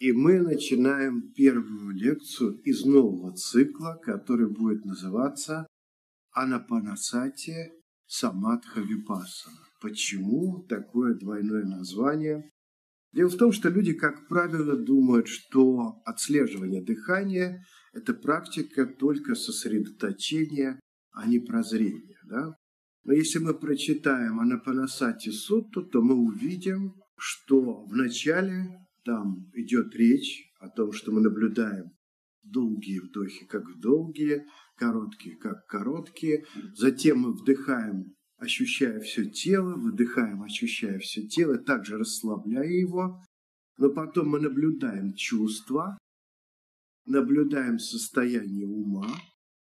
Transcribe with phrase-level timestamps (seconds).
[0.00, 5.66] И мы начинаем первую лекцию из нового цикла, который будет называться
[6.32, 7.72] Анапанасати
[8.06, 9.58] Самадха Випассана.
[9.82, 12.50] Почему такое двойное название?
[13.12, 17.62] Дело в том, что люди, как правило, думают, что отслеживание дыхания–
[17.92, 20.80] это практика только сосредоточения,
[21.10, 22.16] а не прозрения.
[22.24, 22.54] Да?
[23.04, 30.68] Но если мы прочитаем Анапанасати Сутту, то мы увидим, что вначале там идет речь о
[30.68, 31.92] том, что мы наблюдаем
[32.42, 36.44] долгие вдохи, как долгие, короткие, как короткие.
[36.74, 43.22] Затем мы вдыхаем, ощущая все тело, выдыхаем, ощущая все тело, также расслабляя его.
[43.76, 45.96] Но потом мы наблюдаем чувства,
[47.06, 49.08] наблюдаем состояние ума,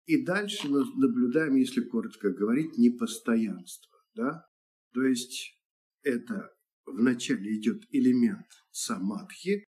[0.05, 3.91] и дальше наблюдаем, если коротко говорить, непостоянство.
[4.16, 4.45] Да?
[4.94, 5.53] То есть
[6.02, 6.52] это
[6.85, 9.66] вначале идет элемент самадхи,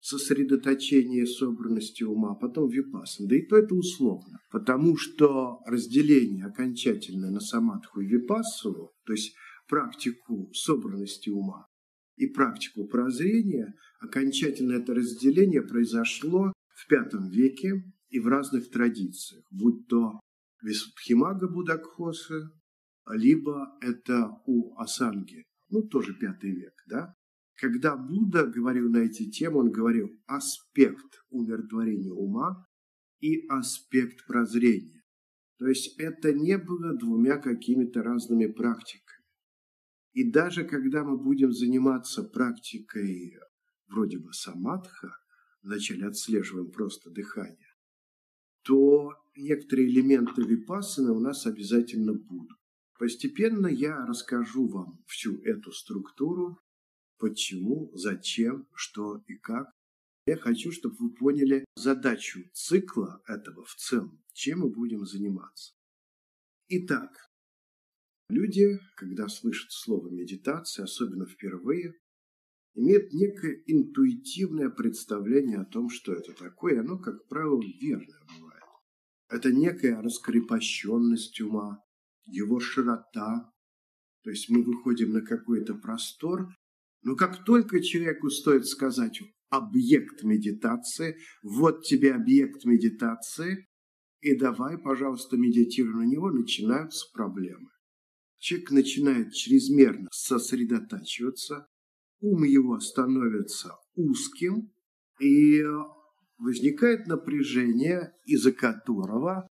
[0.00, 3.26] сосредоточение собранности ума, потом випасан.
[3.28, 9.34] Да и то это условно, потому что разделение окончательное на самадху и випассану, то есть
[9.68, 11.66] практику собранности ума
[12.16, 19.86] и практику прозрения, окончательно это разделение произошло в V веке и в разных традициях, будь
[19.86, 20.20] то
[20.62, 22.52] Висудхимага Будакхоса,
[23.10, 27.14] либо это у Асанги, ну, тоже пятый век, да,
[27.60, 32.66] когда Будда говорил на эти темы, он говорил аспект умиротворения ума
[33.20, 35.02] и аспект прозрения.
[35.58, 39.26] То есть это не было двумя какими-то разными практиками.
[40.14, 43.36] И даже когда мы будем заниматься практикой
[43.88, 45.18] вроде бы самадха,
[45.62, 47.74] вначале отслеживаем просто дыхание,
[48.62, 52.58] то некоторые элементы випассаны у нас обязательно будут.
[52.98, 56.58] Постепенно я расскажу вам всю эту структуру,
[57.20, 59.70] почему, зачем, что и как.
[60.26, 65.74] Я хочу, чтобы вы поняли задачу цикла этого в целом, чем мы будем заниматься.
[66.68, 67.10] Итак,
[68.28, 71.94] люди, когда слышат слово медитация, особенно впервые,
[72.74, 78.62] имеют некое интуитивное представление о том, что это такое, и оно, как правило, верное бывает.
[79.28, 81.82] Это некая раскрепощенность ума,
[82.24, 83.52] его широта.
[84.22, 86.54] То есть мы выходим на какой-то простор,
[87.02, 93.66] но как только человеку стоит сказать объект медитации, вот тебе объект медитации,
[94.20, 97.70] и давай, пожалуйста, медитируй на него, начинаются проблемы.
[98.38, 101.66] Человек начинает чрезмерно сосредотачиваться,
[102.20, 104.72] ум его становится узким,
[105.20, 105.62] и
[106.38, 109.46] возникает напряжение, из-за которого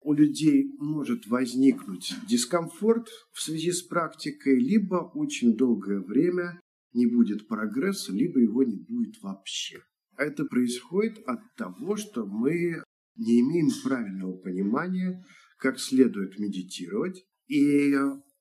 [0.00, 6.60] у людей может возникнуть дискомфорт в связи с практикой, либо очень долгое время
[6.94, 9.82] не будет прогресса, либо его не будет вообще.
[10.16, 12.82] Это происходит от того, что мы
[13.16, 15.24] не имеем правильного понимания,
[15.58, 17.24] как следует медитировать.
[17.48, 17.94] И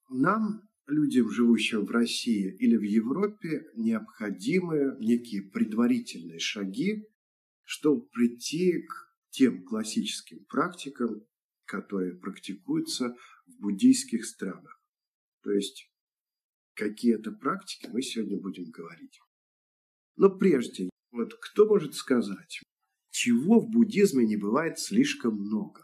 [0.10, 7.08] нам, людям, живущим в России или в Европе, необходимы некие предварительные шаги,
[7.64, 11.24] чтобы прийти к тем классическим практикам,
[11.66, 13.16] которые практикуются
[13.48, 14.80] в буддийских странах.
[15.42, 15.93] То есть
[16.76, 19.20] какие-то практики мы сегодня будем говорить.
[20.16, 22.62] Но прежде, вот кто может сказать,
[23.12, 25.82] чего в буддизме не бывает слишком много?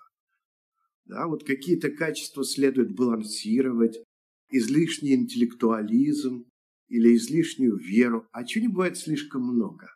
[1.06, 4.04] Да, вот какие-то качества следует балансировать,
[4.52, 6.46] излишний интеллектуализм
[6.88, 9.88] или излишнюю веру, а чего не бывает слишком много?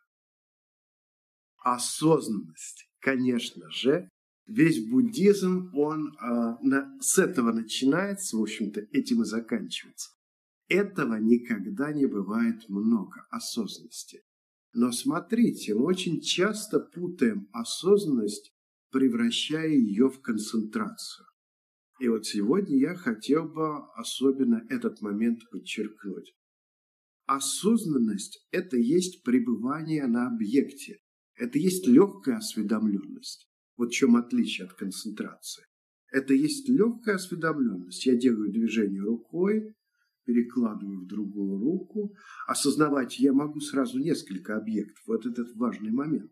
[1.58, 4.10] Осознанность, конечно же,
[4.46, 10.10] Весь буддизм, он э, на, с этого начинается, в общем-то, этим и заканчивается.
[10.74, 14.24] Этого никогда не бывает много, осознанности.
[14.74, 18.52] Но смотрите, мы очень часто путаем осознанность,
[18.90, 21.28] превращая ее в концентрацию.
[22.00, 26.34] И вот сегодня я хотел бы особенно этот момент подчеркнуть.
[27.28, 31.02] Осознанность– это есть пребывание на объекте,
[31.36, 33.48] это есть легкая осведомленность.
[33.78, 35.66] Вот в чем отличие от концентрации.
[36.12, 38.08] Это есть легкая осведомленность.
[38.08, 39.76] Я делаю движение рукой,
[40.26, 42.16] перекладываю в другую руку.
[42.48, 45.04] Осознавать я могу сразу несколько объектов.
[45.08, 46.32] Вот этот важный момент.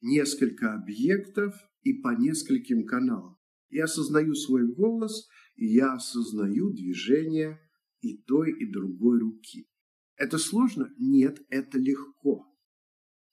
[0.00, 3.36] Несколько объектов и по нескольким каналам.
[3.70, 7.60] Я осознаю свой голос, и я осознаю движение
[8.00, 9.68] и той, и другой руки.
[10.16, 10.92] Это сложно?
[10.98, 12.46] Нет, это легко.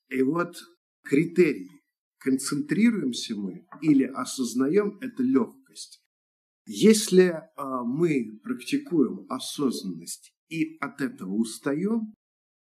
[0.09, 0.57] И вот
[1.03, 1.81] критерий
[2.17, 6.00] концентрируемся мы или осознаем эту легкость.
[6.65, 12.13] Если а, мы практикуем осознанность и от этого устаем,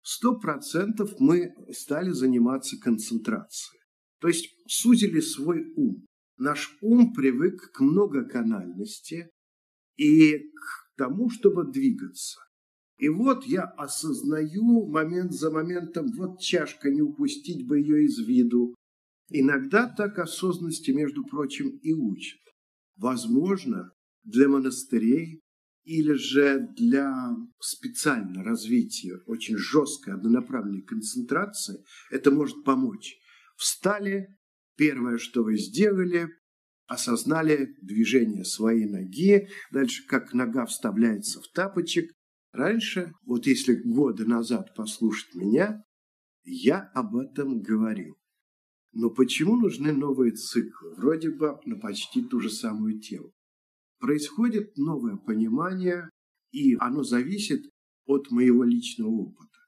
[0.02, 3.80] сто процентов мы стали заниматься концентрацией.
[4.20, 6.06] То есть сузили свой ум.
[6.38, 9.28] Наш ум привык к многоканальности
[9.96, 12.40] и к тому, чтобы двигаться.
[12.98, 18.74] И вот я осознаю момент за моментом, вот чашка, не упустить бы ее из виду.
[19.30, 22.40] Иногда так осознанности, между прочим, и учат.
[23.00, 23.92] Возможно,
[24.24, 25.40] для монастырей
[25.84, 33.16] или же для специального развития очень жесткой однонаправленной концентрации это может помочь.
[33.56, 34.36] Встали,
[34.76, 36.28] первое, что вы сделали,
[36.88, 42.12] осознали движение своей ноги, дальше как нога вставляется в тапочек.
[42.52, 45.82] Раньше, вот если годы назад послушать меня,
[46.42, 48.19] я об этом говорил.
[48.92, 50.94] Но почему нужны новые циклы?
[50.96, 53.32] Вроде бы на почти ту же самую тему.
[53.98, 56.10] Происходит новое понимание,
[56.50, 57.70] и оно зависит
[58.06, 59.58] от моего личного опыта.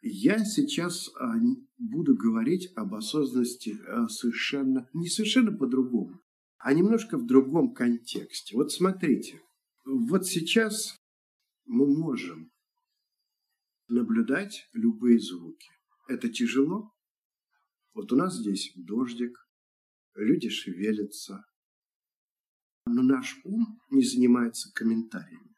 [0.00, 1.34] Я сейчас а,
[1.76, 6.20] буду говорить об осознанности а, совершенно, не совершенно по-другому,
[6.58, 8.56] а немножко в другом контексте.
[8.56, 9.40] Вот смотрите,
[9.84, 10.96] вот сейчас
[11.66, 12.50] мы можем
[13.88, 15.68] наблюдать любые звуки.
[16.08, 16.92] Это тяжело?
[17.98, 19.36] Вот у нас здесь дождик,
[20.14, 21.44] люди шевелятся,
[22.86, 25.56] но наш ум не занимается комментариями.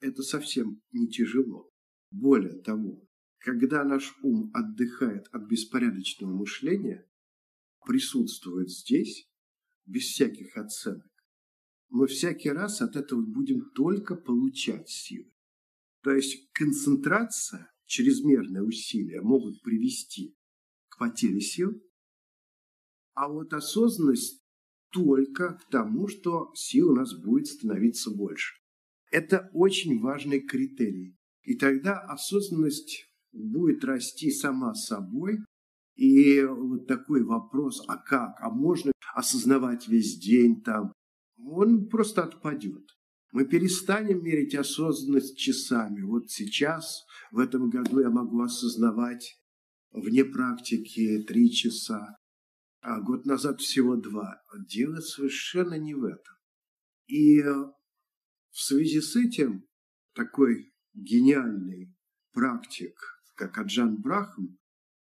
[0.00, 1.70] Это совсем не тяжело.
[2.10, 3.08] Более того,
[3.38, 7.08] когда наш ум отдыхает от беспорядочного мышления,
[7.86, 9.30] присутствует здесь,
[9.84, 11.12] без всяких оценок,
[11.90, 15.32] мы всякий раз от этого будем только получать силы.
[16.02, 20.36] То есть концентрация, чрезмерное усилие могут привести
[20.96, 21.70] потере сил,
[23.14, 24.42] а вот осознанность
[24.92, 28.54] только к тому, что сил у нас будет становиться больше.
[29.10, 31.16] Это очень важный критерий.
[31.42, 35.38] И тогда осознанность будет расти сама собой.
[35.94, 40.92] И вот такой вопрос, а как, а можно осознавать весь день там,
[41.38, 42.84] он просто отпадет.
[43.32, 46.02] Мы перестанем мерить осознанность часами.
[46.02, 49.38] Вот сейчас, в этом году я могу осознавать
[49.96, 52.18] вне практики три часа,
[52.80, 54.42] а год назад всего два.
[54.68, 56.36] Дело совершенно не в этом.
[57.06, 57.72] И в
[58.52, 59.66] связи с этим
[60.14, 61.94] такой гениальный
[62.32, 62.94] практик,
[63.34, 64.58] как Аджан Брахм,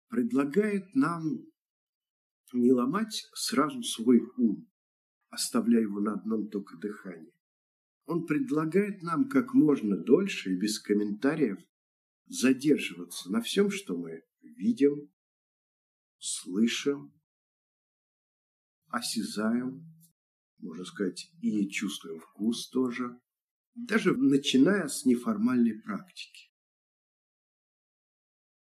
[0.08, 1.22] предлагает нам
[2.52, 4.68] не ломать сразу свой ум,
[5.30, 7.32] оставляя его на одном только дыхании.
[8.04, 11.58] Он предлагает нам как можно дольше и без комментариев
[12.26, 14.22] задерживаться на всем, что мы
[14.56, 15.12] видим,
[16.18, 17.12] слышим,
[18.88, 19.84] осязаем,
[20.58, 23.18] можно сказать, и чувствуем вкус тоже,
[23.74, 26.50] даже начиная с неформальной практики.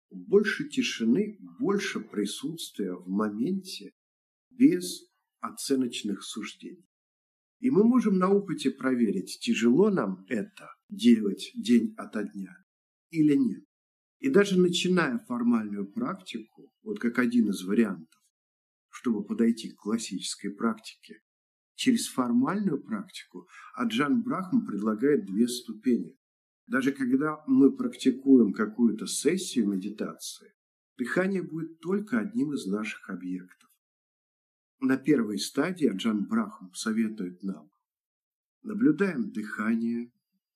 [0.10, 3.94] Больше тишины, больше присутствия в моменте
[4.50, 5.10] без
[5.40, 6.90] оценочных суждений.
[7.60, 12.56] И мы можем на опыте проверить, тяжело нам это делать день ото дня
[13.10, 13.69] или нет.
[14.20, 18.22] И даже начиная формальную практику, вот как один из вариантов,
[18.90, 21.22] чтобы подойти к классической практике,
[21.76, 26.18] через формальную практику Аджан Брахма предлагает две ступени.
[26.68, 30.54] Даже когда мы практикуем какую-то сессию медитации,
[30.98, 33.70] дыхание будет только одним из наших объектов.
[34.82, 37.72] На первой стадии Аджан Брахм советует нам
[38.64, 40.12] наблюдаем дыхание,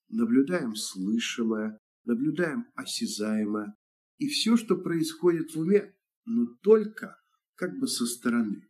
[0.09, 3.75] наблюдаем слышимое, наблюдаем осязаемое
[4.17, 5.95] и все, что происходит в уме,
[6.25, 7.17] но только
[7.55, 8.67] как бы со стороны,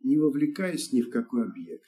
[0.00, 1.84] не вовлекаясь ни в какой объект.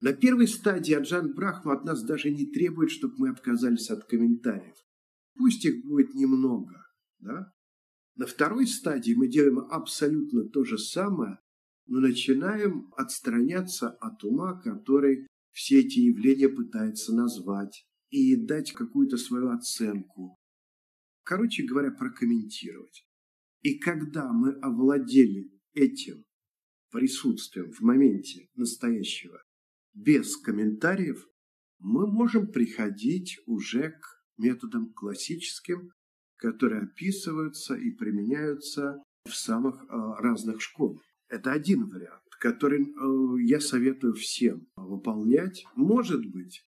[0.00, 4.76] На первой стадии Аджан Брахма от нас даже не требует, чтобы мы отказались от комментариев.
[5.34, 6.86] Пусть их будет немного.
[7.18, 7.52] Да?
[8.16, 11.38] На второй стадии мы делаем абсолютно то же самое,
[11.86, 19.50] но начинаем отстраняться от ума, который все эти явления пытается назвать и дать какую-то свою
[19.50, 20.36] оценку.
[21.22, 23.06] Короче говоря, прокомментировать.
[23.62, 26.24] И когда мы овладели этим
[26.90, 29.42] присутствием в моменте настоящего,
[29.94, 31.24] без комментариев,
[31.78, 35.90] мы можем приходить уже к методам классическим,
[36.36, 39.86] которые описываются и применяются в самых э,
[40.18, 41.02] разных школах.
[41.28, 45.64] Это один вариант, который э, я советую всем выполнять.
[45.74, 46.64] Может быть,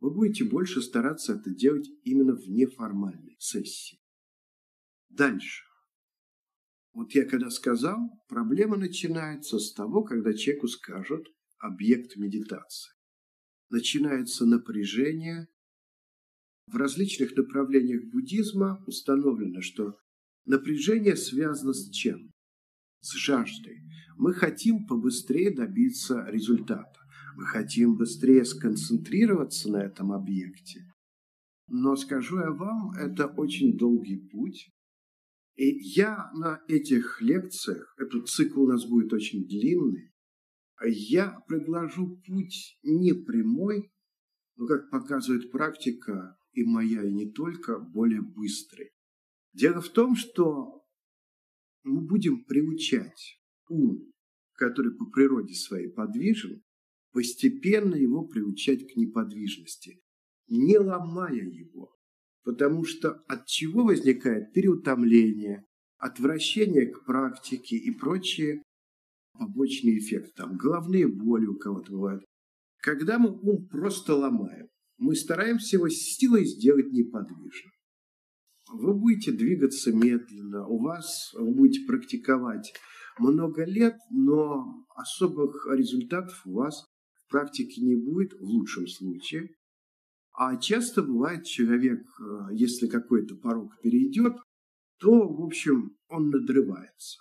[0.00, 3.98] вы будете больше стараться это делать именно в неформальной сессии.
[5.08, 5.64] Дальше.
[6.92, 7.98] Вот я когда сказал,
[8.28, 11.26] проблема начинается с того, когда человеку скажут
[11.58, 12.92] объект медитации.
[13.70, 15.48] Начинается напряжение,
[16.66, 19.98] В различных направлениях буддизма установлено, что
[20.46, 22.32] напряжение связано с чем?
[23.00, 23.82] С жаждой.
[24.16, 27.00] Мы хотим побыстрее добиться результата.
[27.36, 30.90] Мы хотим быстрее сконцентрироваться на этом объекте.
[31.68, 34.70] Но скажу я вам, это очень долгий путь.
[35.54, 40.14] И я на этих лекциях, этот цикл у нас будет очень длинный,
[40.82, 43.92] я предложу путь не прямой,
[44.56, 48.92] но, как показывает практика, и моя, и не только, более быстрый.
[49.52, 50.86] Дело в том, что
[51.82, 54.10] мы будем приучать ум,
[54.52, 56.62] который по природе своей подвижен,
[57.16, 60.02] постепенно его приучать к неподвижности,
[60.48, 61.96] не ломая его.
[62.44, 65.64] Потому что от чего возникает переутомление,
[65.96, 68.62] отвращение к практике и прочие
[69.32, 70.30] побочные эффекты.
[70.36, 72.24] Там головные боли у кого-то бывают.
[72.82, 74.68] Когда мы ум просто ломаем,
[74.98, 77.72] мы стараемся его силой сделать неподвижным.
[78.74, 82.74] Вы будете двигаться медленно, у вас вы будете практиковать
[83.18, 86.84] много лет, но особых результатов у вас
[87.26, 89.50] в практике не будет, в лучшем случае.
[90.32, 94.34] А часто бывает, человек, э, если какой-то порог перейдет,
[94.98, 97.20] то, в общем, он надрывается.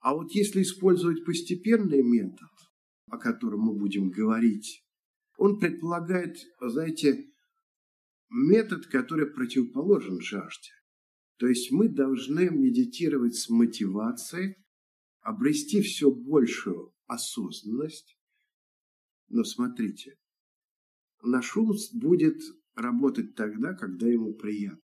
[0.00, 2.50] А вот если использовать постепенный метод,
[3.08, 4.84] о котором мы будем говорить,
[5.38, 7.30] он предполагает, знаете,
[8.28, 10.70] метод, который противоположен жажде.
[11.38, 14.56] То есть мы должны медитировать с мотивацией,
[15.20, 18.16] обрести все большую осознанность.
[19.32, 20.18] Но смотрите,
[21.22, 22.38] наш ум будет
[22.74, 24.82] работать тогда, когда ему приятно.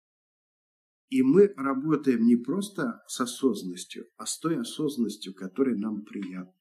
[1.09, 6.53] И мы работаем не просто с осознанностью, а с той осознанностью, которая нам приятна.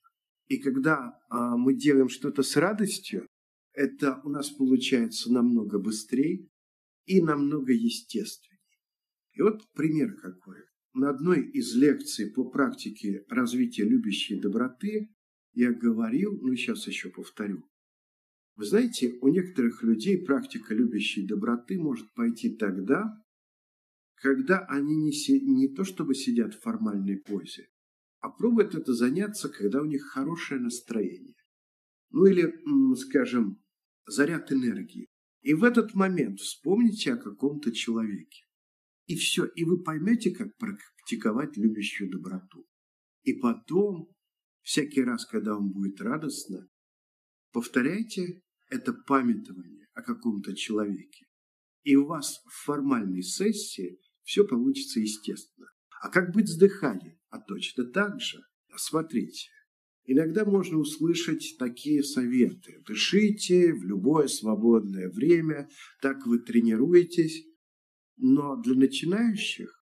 [0.47, 3.27] И когда а, мы делаем что-то с радостью,
[3.73, 6.49] это у нас получается намного быстрее
[7.07, 8.61] и намного естественнее.
[9.33, 10.59] И вот пример какой.
[10.95, 15.13] На одной из лекций по практике развития любящей доброты
[15.55, 17.65] я говорил, ну сейчас еще повторю.
[18.55, 23.23] Вы знаете, у некоторых людей практика любящей доброты может пойти тогда,
[24.17, 27.69] когда они не, си, не то чтобы сидят в формальной позе,
[28.21, 31.35] а пробуют это заняться, когда у них хорошее настроение.
[32.11, 32.55] Ну или,
[32.97, 33.63] скажем,
[34.07, 35.09] заряд энергии.
[35.41, 38.45] И в этот момент вспомните о каком-то человеке.
[39.07, 42.65] И все, и вы поймете, как практиковать любящую доброту.
[43.25, 44.15] И потом,
[44.61, 46.69] всякий раз, когда вам будет радостно,
[47.53, 51.27] повторяйте это памятование о каком-то человеке.
[51.83, 55.69] И у вас в формальной сессии все получится естественно.
[56.01, 57.19] А как быть с дыханием?
[57.29, 58.41] А точно так же.
[58.77, 59.49] Смотрите,
[60.05, 62.83] иногда можно услышать такие советы.
[62.87, 65.69] Дышите в любое свободное время,
[66.01, 67.47] так вы тренируетесь.
[68.17, 69.83] Но для начинающих,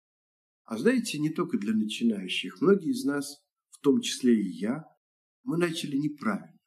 [0.65, 4.85] а знаете, не только для начинающих, многие из нас, в том числе и я,
[5.43, 6.58] мы начали неправильно.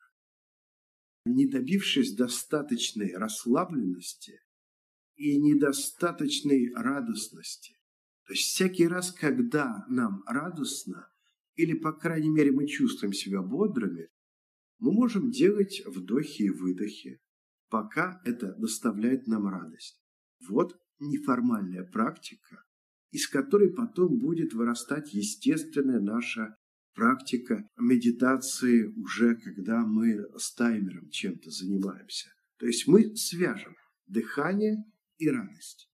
[1.25, 4.39] Не добившись достаточной расслабленности,
[5.21, 7.77] и недостаточной радостности.
[8.25, 11.11] То есть всякий раз, когда нам радостно,
[11.55, 14.09] или, по крайней мере, мы чувствуем себя бодрыми,
[14.79, 17.21] мы можем делать вдохи и выдохи,
[17.69, 20.01] пока это доставляет нам радость.
[20.49, 22.63] Вот неформальная практика,
[23.11, 26.57] из которой потом будет вырастать естественная наша
[26.93, 32.29] практика медитации уже когда мы с таймером чем-то занимаемся.
[32.57, 33.75] То есть мы свяжем
[34.07, 34.77] дыхание
[35.17, 35.89] и радость.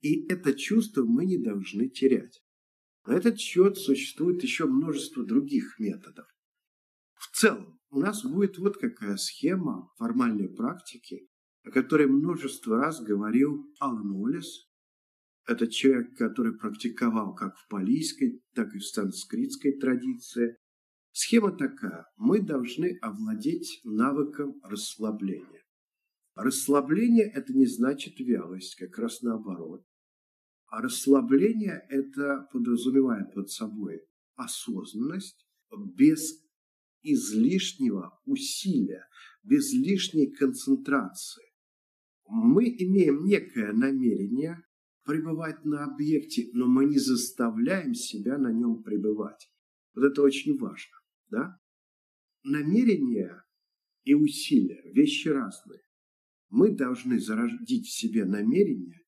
[0.00, 2.42] И это чувство мы не должны терять.
[3.06, 6.26] На этот счет существует еще множество других методов.
[7.14, 11.28] В целом, у нас будет вот какая схема формальной практики,
[11.64, 14.68] о которой множество раз говорил Алан Уоллес.
[15.46, 20.56] Это человек, который практиковал как в палийской, так и в санскритской традиции.
[21.10, 22.06] Схема такая.
[22.16, 25.64] Мы должны овладеть навыком расслабления.
[26.34, 29.84] Расслабление– это не значит вялость, как раз наоборот.
[30.66, 34.00] А расслабление– это подразумевает под собой
[34.36, 35.46] осознанность
[35.94, 36.40] без
[37.02, 39.04] излишнего усилия,
[39.42, 41.44] без лишней концентрации.
[42.26, 44.62] Мы имеем некое намерение
[45.04, 49.50] пребывать на объекте, но мы не заставляем себя на нем пребывать.
[49.94, 50.96] Вот это очень важно.
[51.28, 51.58] Да?
[52.44, 53.42] Намерение
[54.04, 55.82] и усилия– вещи разные
[56.52, 59.00] мы должны зародить в себе намерение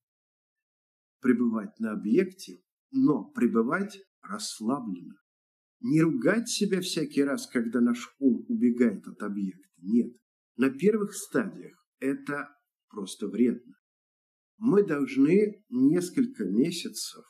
[1.21, 5.17] пребывать на объекте, но пребывать расслабленно.
[5.81, 9.69] Не ругать себя всякий раз, когда наш ум убегает от объекта.
[9.77, 10.17] Нет.
[10.57, 12.49] На первых стадиях это
[12.89, 13.75] просто вредно.
[14.57, 17.25] Мы должны несколько месяцев,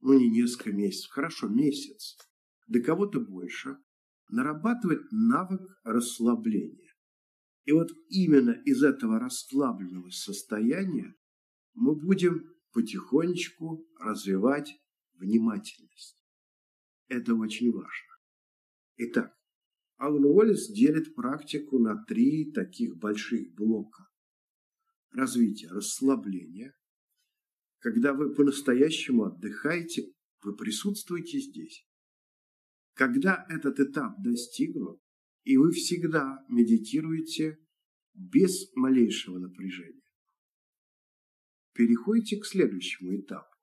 [0.00, 2.16] ну не несколько месяцев, хорошо, месяц,
[2.66, 3.78] до кого-то больше,
[4.28, 6.94] нарабатывать навык расслабления.
[7.64, 11.14] И вот именно из этого расслабленного состояния
[11.74, 14.74] мы будем потихонечку развивать
[15.14, 16.18] внимательность.
[17.08, 18.08] Это очень важно.
[18.96, 19.34] Итак,
[19.96, 24.07] Алан Уоллес делит практику на три таких больших блока.
[25.10, 26.74] Развитие расслабления.
[27.78, 30.12] Когда вы по-настоящему отдыхаете,
[30.42, 31.86] вы присутствуете здесь.
[32.94, 35.00] Когда этот этап достигнут,
[35.44, 37.58] и вы всегда медитируете
[38.12, 40.02] без малейшего напряжения,
[41.72, 43.54] переходите к следующему этапу.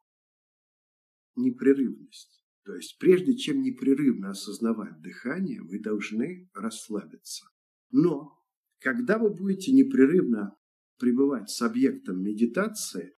[1.36, 2.42] Непрерывность.
[2.64, 7.46] То есть прежде чем непрерывно осознавать дыхание, вы должны расслабиться.
[7.92, 8.42] Но
[8.80, 10.58] когда вы будете непрерывно
[10.98, 13.16] пребывать с объектом медитации,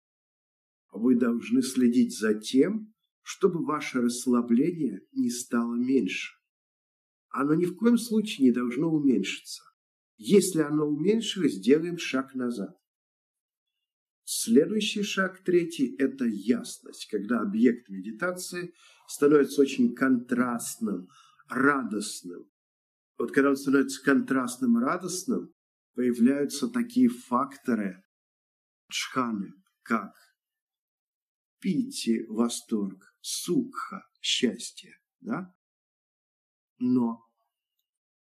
[0.91, 6.33] вы должны следить за тем, чтобы ваше расслабление не стало меньше.
[7.29, 9.63] Оно ни в коем случае не должно уменьшиться.
[10.17, 12.75] Если оно уменьшилось, сделаем шаг назад.
[14.23, 18.73] Следующий шаг, третий, это ясность, когда объект медитации
[19.07, 21.07] становится очень контрастным,
[21.47, 22.49] радостным.
[23.17, 25.53] Вот когда он становится контрастным, радостным,
[25.97, 28.05] появляются такие факторы
[28.91, 29.51] джханы,
[29.81, 30.13] как
[31.59, 34.95] пити– восторг, сукха– счастье.
[35.21, 35.55] Да?
[36.77, 37.27] Но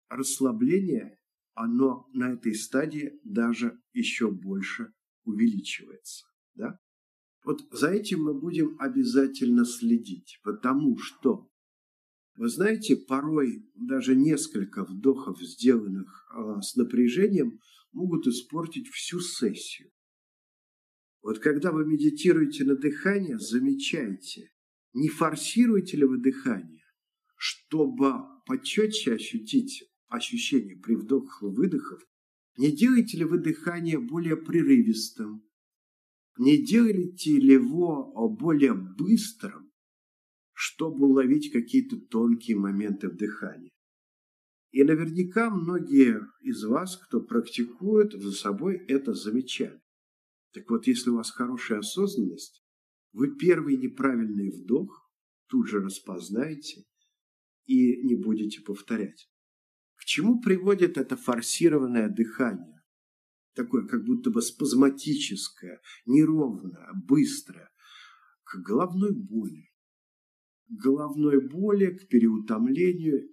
[0.08, 1.18] расслабление,
[1.54, 6.26] оно на этой стадии даже еще больше увеличивается.
[6.54, 6.78] Да?
[7.42, 11.50] Вот за этим мы будем обязательно следить, потому что,
[12.36, 17.60] вы знаете, порой даже несколько вдохов, сделанных э, с напряжением,
[17.92, 19.90] могут испортить всю сессию.
[21.22, 24.50] Вот когда вы медитируете на дыхание, замечайте,
[24.92, 26.84] не форсируете ли вы дыхание,
[27.36, 28.14] чтобы
[28.46, 32.00] почетче ощутить ощущение при вдохах и выдохах,
[32.58, 35.44] не делаете ли вы дыхание более прерывистым?
[36.36, 39.63] Не делаете ли его более быстрым,
[40.54, 43.70] чтобы уловить какие-то тонкие моменты в дыхании?
[44.70, 49.80] И наверняка многие из вас, кто практикует, за собой это замечали.
[50.52, 52.64] Так вот, если у вас хорошая осознанность,
[53.12, 55.08] вы первый неправильный вдох
[55.48, 56.84] тут же распознаете
[57.66, 59.28] и не будете повторять.
[59.96, 62.82] К чему приводит это форсированное дыхание?
[63.54, 67.70] Такое как будто бы спазматическое, неровное, быстрое.
[68.42, 69.70] К головной боли.
[70.68, 73.30] Головной боли, к переутомлению.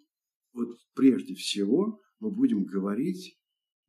[0.53, 3.39] Вот прежде всего мы будем говорить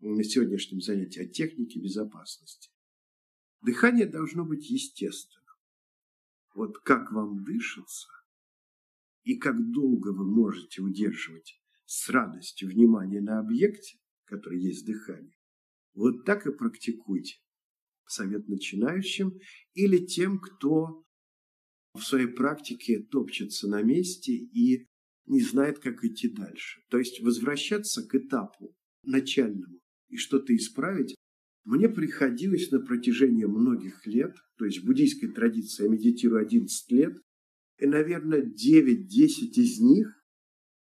[0.00, 2.70] на сегодняшнем занятии о технике безопасности.
[3.60, 5.42] Дыхание должно быть естественным.
[6.54, 8.08] Вот как вам дышится,
[9.24, 15.36] и как долго вы можете удерживать с радостью внимание на объекте, который есть дыхание,
[15.94, 17.36] вот так и практикуйте.
[18.06, 19.38] Совет начинающим
[19.74, 21.04] или тем, кто
[21.94, 24.86] в своей практике топчется на месте и
[25.26, 26.80] не знает, как идти дальше.
[26.90, 28.74] То есть возвращаться к этапу
[29.04, 31.14] начальному и что-то исправить
[31.64, 37.16] мне приходилось на протяжении многих лет, то есть в буддийской традиции я медитирую 11 лет,
[37.78, 40.22] и, наверное, 9-10 из них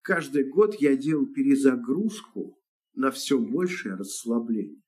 [0.05, 2.61] Каждый год я делал перезагрузку
[2.95, 4.83] на все большее расслабление.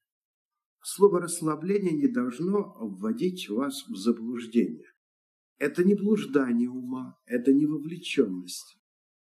[0.83, 4.93] Слово «расслабление» не должно вводить вас в заблуждение.
[5.59, 8.79] Это не блуждание ума, это не вовлеченность.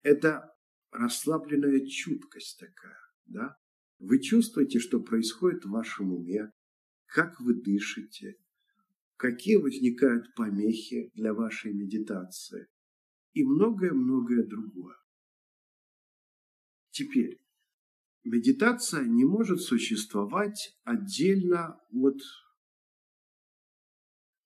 [0.03, 0.55] Это
[0.91, 2.99] расслабленная чуткость такая.
[3.27, 3.57] Да?
[3.99, 6.53] Вы чувствуете, что происходит в вашем уме,
[7.07, 8.37] как вы дышите,
[9.17, 12.69] какие возникают помехи для вашей медитации
[13.33, 14.97] и многое-многое другое.
[16.91, 17.41] Теперь,
[18.25, 22.21] медитация не может существовать отдельно от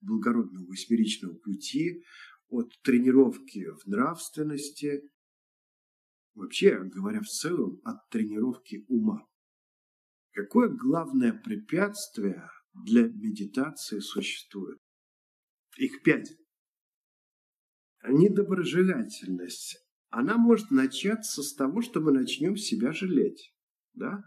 [0.03, 2.05] благородного восьмеричного пути,
[2.49, 5.11] от тренировки в нравственности,
[6.35, 9.27] вообще говоря в целом, от тренировки ума.
[10.33, 14.79] Какое главное препятствие для медитации существует?
[15.79, 16.31] Их пять.
[18.07, 19.79] Недоброжелательность,
[20.11, 23.55] она может начаться с того, что мы начнем себя жалеть,
[23.95, 24.23] да?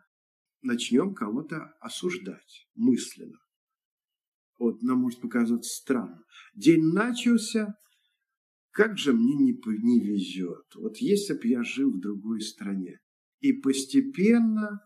[0.66, 3.38] начнем кого-то осуждать мысленно.
[4.58, 6.24] Вот нам может показаться странно.
[6.56, 7.76] День начался,
[8.72, 10.66] как же мне не, не везет.
[10.76, 13.00] Вот если бы я жил в другой стране.
[13.40, 14.80] И постепенно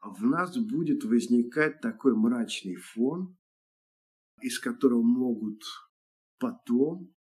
[0.00, 3.36] в нас будет возникать такой мрачный фон,
[4.40, 5.62] из которого могут
[6.38, 7.14] потом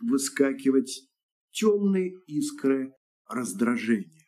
[0.00, 1.08] выскакивать
[1.50, 2.94] темные искры
[3.28, 4.26] раздражения.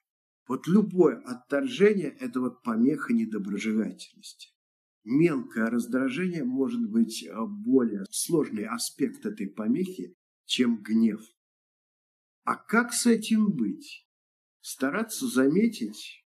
[0.48, 4.55] Вот любое отторжение– это вот помеха недоброжелательности.
[5.08, 10.16] Мелкое раздражение может быть э, более сложный аспект этой помехи,
[10.46, 11.20] чем гнев.
[12.42, 14.04] А как с этим быть?
[14.60, 16.26] Стараться заметить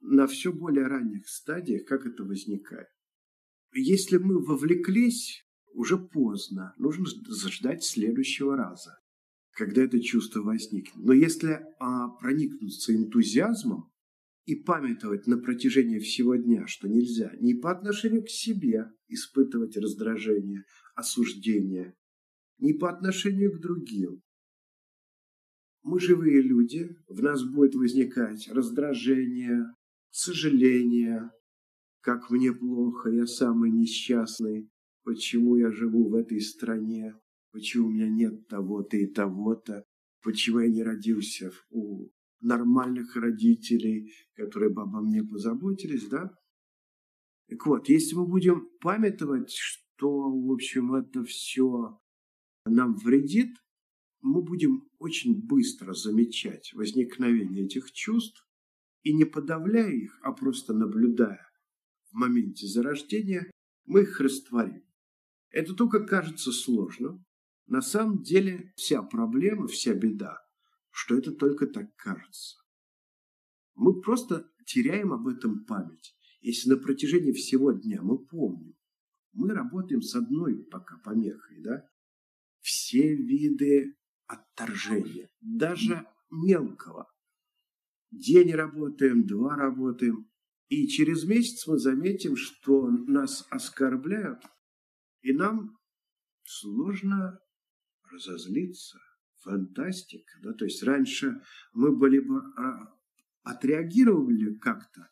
[0.00, 2.88] на все более ранних стадиях, как это возникает.
[3.72, 9.00] Если мы вовлеклись, уже поздно, нужно ждать следующего раза
[9.60, 10.96] когда это чувство возникнет.
[10.96, 13.89] Но если а, проникнуться энтузиазмом
[14.46, 20.64] и памятовать на протяжении всего дня, что нельзя ни по отношению к себе испытывать раздражение,
[20.94, 21.94] осуждение,
[22.58, 24.22] ни по отношению к другим.
[25.82, 29.66] Мы живые люди, в нас будет возникать раздражение,
[30.10, 31.30] сожаление,
[32.00, 34.68] как мне плохо, я самый несчастный,
[35.04, 37.14] почему я живу в этой стране,
[37.52, 39.84] почему у меня нет того-то и того-то,
[40.22, 42.08] почему я не родился у
[42.40, 46.34] нормальных родителей, которые бы обо мне позаботились, да?
[47.48, 52.00] Так вот, если мы будем памятовать, что, в общем, это все
[52.64, 53.56] нам вредит,
[54.22, 58.46] мы будем очень быстро замечать возникновение этих чувств
[59.02, 61.50] и не подавляя их, а просто наблюдая
[62.10, 63.50] в моменте зарождения,
[63.86, 64.84] мы их растворим.
[65.50, 67.24] Это только кажется сложным,
[67.66, 70.38] на самом деле вся проблема, вся беда,
[70.90, 72.56] что это только так кажется.
[73.74, 76.14] Мы просто теряем об этом память.
[76.40, 78.76] Если на протяжении всего дня мы помним,
[79.32, 81.88] мы работаем с одной пока помехой, да,
[82.60, 87.10] все виды отторжения, даже мелкого.
[88.10, 90.30] День работаем, два работаем,
[90.68, 94.42] и через месяц мы заметим, что нас оскорбляют,
[95.22, 95.78] и нам
[96.44, 97.40] сложно
[98.04, 98.98] разозлиться.
[99.40, 100.38] Фантастика.
[100.42, 100.52] Да?
[100.52, 101.40] То есть раньше
[101.72, 102.94] мы бы либо а,
[103.42, 105.10] отреагировали как-то,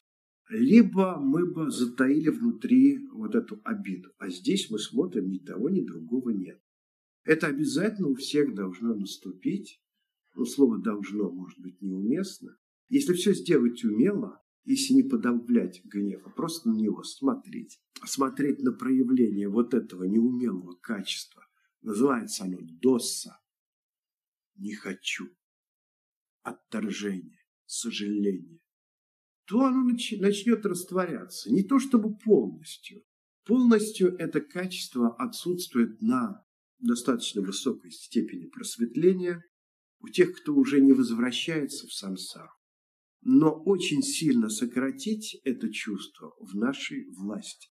[0.48, 4.10] либо мы бы затаили внутри вот эту обиду.
[4.18, 6.60] А здесь мы смотрим, ни того, ни другого нет.
[7.24, 9.82] Это обязательно у всех должно наступить.
[10.34, 12.56] Ну, слово «должно» может быть неуместно.
[12.88, 18.72] Если все сделать умело, если не подавлять гнев, а просто на него смотреть, смотреть на
[18.72, 21.48] проявление вот этого неумелого качества,
[21.82, 23.38] Называется оно досса.
[24.58, 25.28] Не хочу.
[26.42, 28.60] Отторжение, сожаление.
[29.46, 31.50] То оно начнет растворяться.
[31.50, 33.04] Не то чтобы полностью.
[33.44, 36.44] Полностью это качество отсутствует на
[36.78, 39.42] достаточно высокой степени просветления
[40.00, 42.52] у тех, кто уже не возвращается в сансару.
[43.22, 47.70] Но очень сильно сократить это чувство в нашей власти.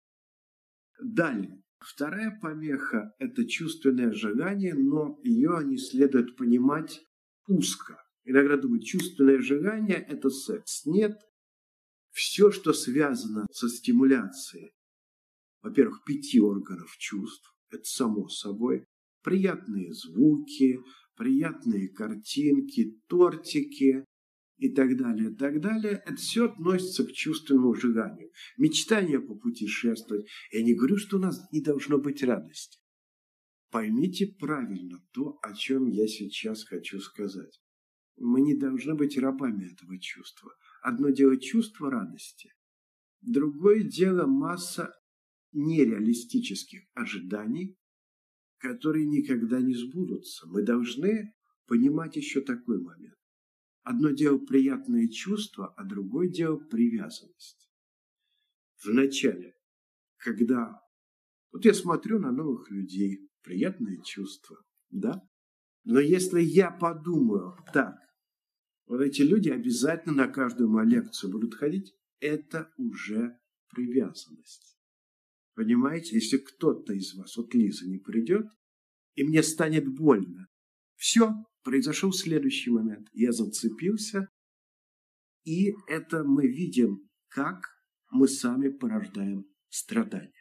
[1.02, 1.62] Далее.
[1.84, 7.02] Вторая помеха– это чувственное желание, но ее не следует понимать
[7.46, 8.02] узко.
[8.24, 10.86] Иногда думают, чувственное желание– это секс.
[10.86, 11.18] Нет.
[12.10, 14.72] Все, что связано со стимуляцией,
[15.62, 18.84] во-первых, пяти органов чувств, это само собой,
[19.22, 20.78] приятные звуки,
[21.16, 24.04] приятные картинки, тортики,
[24.62, 28.30] и так далее, и так далее, это все относится к чувственному желанию.
[28.56, 30.26] Мечтание попутешествовать.
[30.52, 32.78] Я не говорю, что у нас не должно быть радости.
[33.72, 37.60] Поймите правильно то, о чем я сейчас хочу сказать.
[38.16, 40.52] Мы не должны быть рабами этого чувства.
[40.82, 42.52] Одно дело чувство радости,
[43.20, 44.94] другое дело масса
[45.50, 47.76] нереалистических ожиданий,
[48.58, 50.46] которые никогда не сбудутся.
[50.46, 51.34] Мы должны
[51.66, 53.16] понимать еще такой момент.
[53.82, 57.68] Одно дело приятные чувства, а другое дело привязанность.
[58.84, 59.56] Вначале,
[60.18, 60.80] когда...
[61.50, 64.56] Вот я смотрю на новых людей, приятные чувства,
[64.90, 65.20] да?
[65.84, 67.96] Но если я подумаю, так,
[68.86, 74.78] вот эти люди обязательно на каждую мою лекцию будут ходить, это уже привязанность.
[75.54, 78.46] Понимаете, если кто-то из вас, вот Лиза, не придет,
[79.14, 80.48] и мне станет больно,
[80.94, 83.08] все, произошел следующий момент.
[83.12, 84.28] Я зацепился,
[85.44, 87.64] и это мы видим, как
[88.10, 90.32] мы сами порождаем страдания.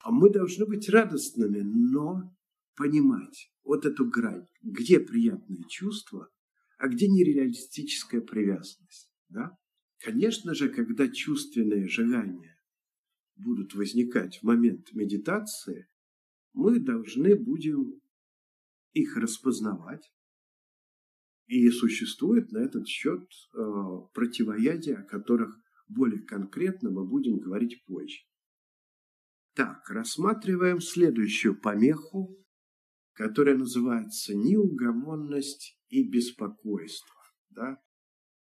[0.00, 2.34] А мы должны быть радостными, но
[2.76, 6.28] понимать вот эту грань, где приятные чувства,
[6.78, 9.10] а где нереалистическая привязанность.
[9.28, 9.56] Да?
[10.00, 12.60] Конечно же, когда чувственные желания
[13.36, 15.88] будут возникать в момент медитации,
[16.52, 18.00] мы должны будем
[18.92, 20.12] их распознавать,
[21.52, 23.58] и существует на этот счет э,
[24.14, 25.54] противоядия, о которых
[25.86, 28.20] более конкретно мы будем говорить позже.
[29.54, 32.42] Так, рассматриваем следующую помеху,
[33.12, 37.20] которая называется неугомонность и беспокойство.
[37.50, 37.76] Да?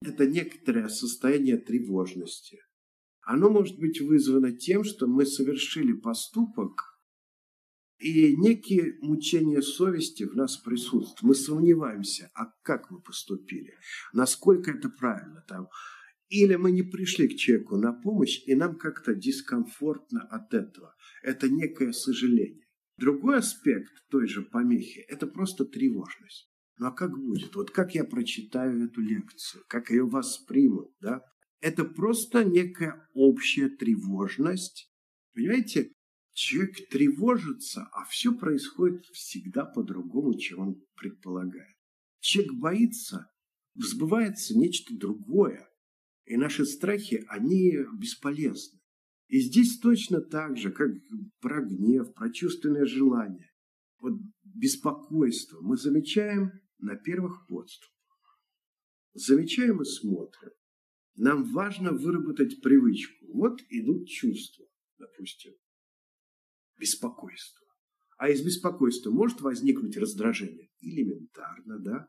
[0.05, 2.61] Это некоторое состояние тревожности.
[3.23, 6.92] Оно может быть вызвано тем, что мы совершили поступок,
[8.03, 11.23] и некие мучения совести в нас присутствуют.
[11.23, 13.75] Мы сомневаемся, а как мы поступили,
[14.13, 15.45] насколько это правильно.
[15.49, 15.69] Там.
[16.29, 20.95] Или мы не пришли к человеку на помощь, и нам как-то дискомфортно от этого.
[21.23, 22.67] Это некое сожаление.
[22.97, 26.51] Другой аспект той же помехи– это просто тревожность.
[26.79, 27.55] Ну а как будет?
[27.55, 29.63] Вот как я прочитаю эту лекцию?
[29.69, 30.91] Как ее воспримут?
[31.01, 31.23] Да?
[31.61, 34.91] Это просто некая общая тревожность.
[35.35, 35.93] Понимаете,
[36.33, 41.77] человек тревожится, а все происходит всегда по-другому, чем он предполагает.
[42.21, 43.31] Человек боится,
[43.75, 45.69] сбывается нечто другое.
[46.25, 48.81] И наши страхи, они бесполезны.
[49.29, 50.91] И здесь точно так же, как
[51.41, 53.51] про гнев, про чувственное желание,
[53.99, 54.15] вот
[54.45, 57.93] беспокойство мы замечаем на первых подступах.
[59.15, 60.53] Замечаем и смотрим.
[61.15, 63.27] Нам важно выработать привычку.
[63.33, 64.67] Вот идут чувства,
[64.99, 65.53] допустим,
[66.83, 67.67] беспокойство.
[68.19, 70.69] А из беспокойства может возникнуть раздражение?
[70.81, 72.09] Элементарно, да?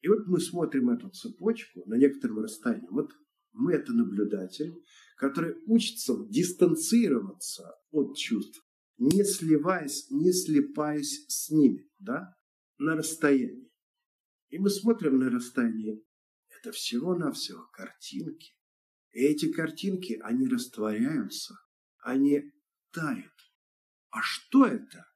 [0.00, 2.88] И вот мы смотрим эту цепочку на некотором расстоянии.
[2.90, 3.10] Вот
[3.52, 4.72] мы это наблюдатель,
[5.16, 8.62] который учится дистанцироваться от чувств,
[8.96, 12.34] не сливаясь, не слепаясь с ними, да,
[12.78, 13.70] на расстоянии.
[14.50, 16.04] И мы смотрим на расстоянии.
[16.48, 18.52] Это всего-навсего картинки.
[19.12, 21.54] И эти картинки, они растворяются,
[21.98, 22.52] они
[22.92, 23.32] тают.
[24.10, 25.06] А что это?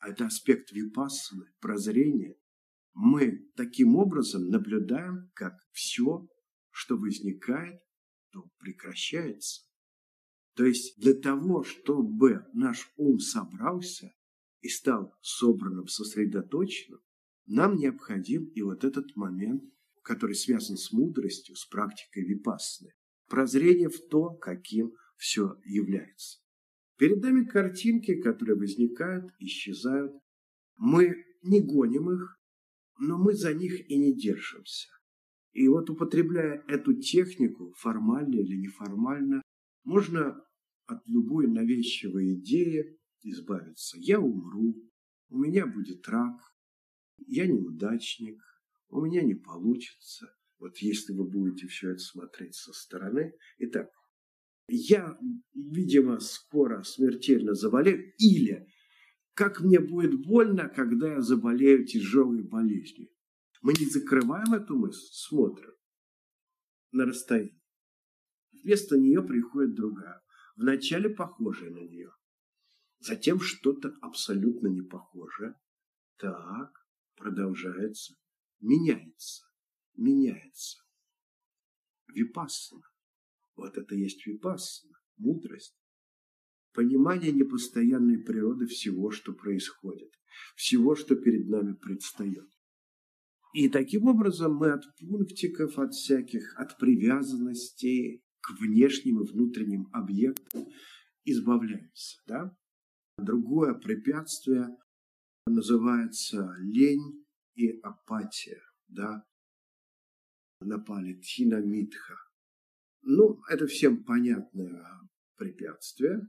[0.00, 2.36] Это аспект випассаны, прозрения.
[2.94, 6.26] Мы таким образом наблюдаем, как все,
[6.70, 7.80] что возникает,
[8.30, 9.62] то прекращается.
[10.54, 14.12] То есть для того, чтобы наш ум собрался
[14.60, 17.00] и стал собранным, сосредоточенным,
[17.46, 19.62] нам необходим и вот этот момент,
[20.02, 22.92] который связан с мудростью, с практикой випассаны,
[23.28, 26.40] прозрение в то, каким все является.
[26.98, 30.12] Перед нами картинки, которые возникают, исчезают.
[30.76, 32.40] Мы не гоним их,
[32.98, 34.88] но мы за них и не держимся.
[35.52, 39.42] И вот употребляя эту технику, формально или неформально,
[39.84, 40.44] можно
[40.86, 43.96] от любой навязчивой идеи избавиться.
[44.00, 44.74] Я умру,
[45.28, 46.40] у меня будет рак,
[47.26, 48.42] я неудачник,
[48.88, 50.34] у меня не получится.
[50.58, 53.32] Вот если вы будете все это смотреть со стороны.
[53.58, 53.90] Итак,
[54.68, 55.18] я,
[55.54, 58.68] видимо, скоро смертельно заболею, или
[59.34, 63.08] как мне будет больно, когда я заболею тяжелой болезнью.
[63.62, 65.72] Мы не закрываем эту мысль, смотрим
[66.92, 67.62] на расстоянии.
[68.52, 70.22] Вместо нее приходит другая,
[70.56, 72.10] вначале похожая на нее,
[72.98, 75.54] затем что-то абсолютно не похожее.
[76.16, 76.72] Так,
[77.16, 78.14] продолжается,
[78.60, 79.44] меняется,
[79.94, 80.78] меняется.
[82.08, 82.82] Випассана.
[83.58, 85.76] Вот это есть випассана, мудрость.
[86.72, 90.12] Понимание непостоянной природы всего, что происходит,
[90.54, 92.48] всего, что перед нами предстает.
[93.52, 100.68] И таким образом мы от пунктиков, от всяких, от привязанностей к внешним и внутренним объектам
[101.24, 102.20] избавляемся.
[102.28, 102.56] Да?
[103.16, 104.68] Другое препятствие
[105.46, 108.62] называется лень и апатия.
[108.86, 109.24] Да?
[110.60, 112.27] Напали тинамитха.
[113.10, 114.84] Ну, это всем понятное
[115.38, 116.28] препятствие.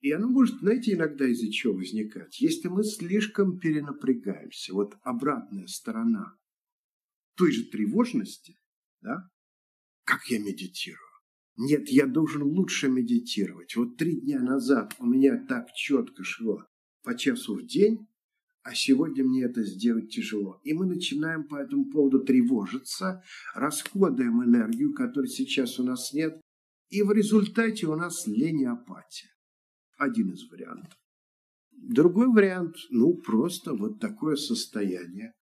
[0.00, 2.42] И оно может, знаете, иногда из-за чего возникать.
[2.42, 6.36] Если мы слишком перенапрягаемся, вот обратная сторона
[7.36, 8.58] той же тревожности,
[9.00, 9.30] да,
[10.04, 11.00] как я медитирую.
[11.56, 13.74] Нет, я должен лучше медитировать.
[13.74, 16.66] Вот три дня назад у меня так четко шло
[17.02, 18.09] по часу в день,
[18.70, 20.60] а сегодня мне это сделать тяжело.
[20.62, 23.20] И мы начинаем по этому поводу тревожиться,
[23.52, 26.40] расходуем энергию, которой сейчас у нас нет,
[26.88, 28.64] и в результате у нас лень.
[29.98, 30.96] Один из вариантов.
[31.72, 35.32] Другой вариант, ну, просто вот такое состояние.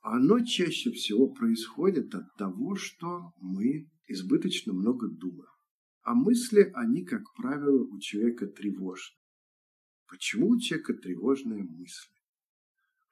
[0.00, 5.46] Оно чаще всего происходит от того, что мы избыточно много думаем.
[6.02, 9.14] А мысли, они, как правило, у человека тревожны.
[10.08, 12.21] Почему у человека тревожные мысли?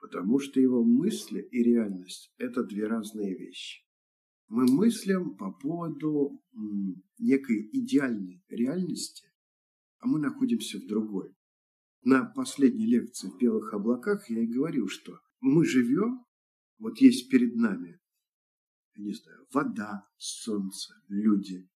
[0.00, 3.84] Потому что его мысли и реальность– это две разные вещи.
[4.48, 6.42] Мы мыслим по поводу
[7.18, 9.28] некой идеальной реальности,
[9.98, 11.36] а мы находимся в другой.
[12.02, 16.24] На последней лекции в «Белых облаках» я и говорил, что мы живем,
[16.78, 18.00] вот есть перед нами,
[18.96, 21.68] не знаю, вода, солнце, люди,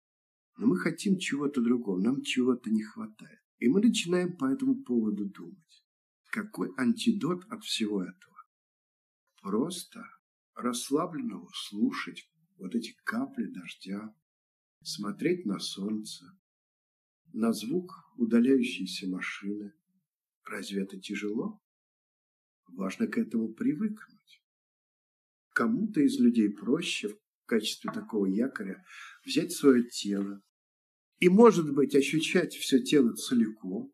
[0.59, 3.41] но мы хотим чего-то другого, нам чего-то не хватает.
[3.59, 5.72] И мы начинаем по этому поводу думать.
[6.33, 8.47] Какой антидот от всего этого?
[9.42, 10.03] Просто
[10.55, 14.16] расслабленного слушать вот эти капли дождя,
[14.83, 16.25] смотреть на солнце,
[17.35, 19.75] на звук удаляющейся машины.
[20.45, 21.61] Разве это тяжело?
[22.66, 24.42] Важно к этому привыкнуть.
[25.51, 28.83] Кому-то из людей проще в качестве такого якоря
[29.23, 30.42] взять свое тело
[31.18, 33.92] и, может быть, ощущать все тело целиком,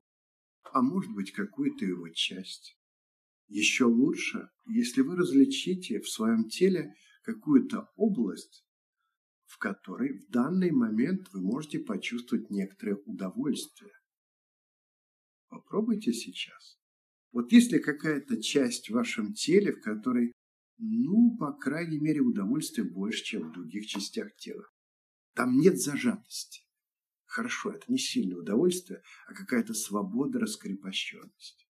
[0.72, 2.78] а может быть, какую-то его часть.
[3.48, 8.64] Еще лучше, если вы различите в своем теле какую-то область,
[9.46, 13.92] в которой в данный момент вы можете почувствовать некоторое удовольствие.
[15.48, 16.78] Попробуйте сейчас.
[17.32, 20.32] Вот есть ли какая-то часть в вашем теле, в которой,
[20.76, 24.64] ну, по крайней мере, удовольствия больше, чем в других частях тела?
[25.34, 26.67] Там нет зажатости.
[27.28, 31.68] Хорошо, это не сильное удовольствие, а какая-то свобода, раскрепощенность.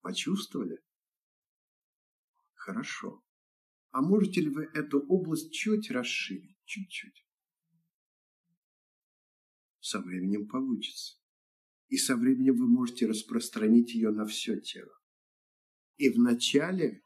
[0.00, 0.78] Почувствовали?
[2.54, 3.24] Хорошо.
[3.90, 6.56] А можете ли вы эту область чуть расширить?
[6.66, 7.26] Чуть-чуть.
[9.80, 11.18] Со временем получится.
[11.88, 14.96] И со временем вы можете распространить ее на все тело.
[15.96, 17.02] И вначале,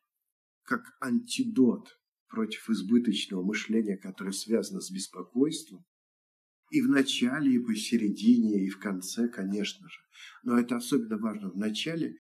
[0.65, 5.87] как антидот против избыточного мышления, которое связано с беспокойством,
[6.71, 10.01] и в начале, и посередине, и в конце, конечно же.
[10.43, 12.19] Но это особенно важно в начале.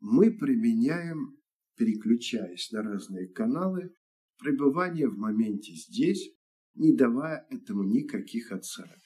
[0.00, 1.38] Мы применяем,
[1.76, 3.94] переключаясь на разные каналы,
[4.38, 6.34] пребывание в моменте здесь,
[6.74, 8.98] не давая этому никаких оценок.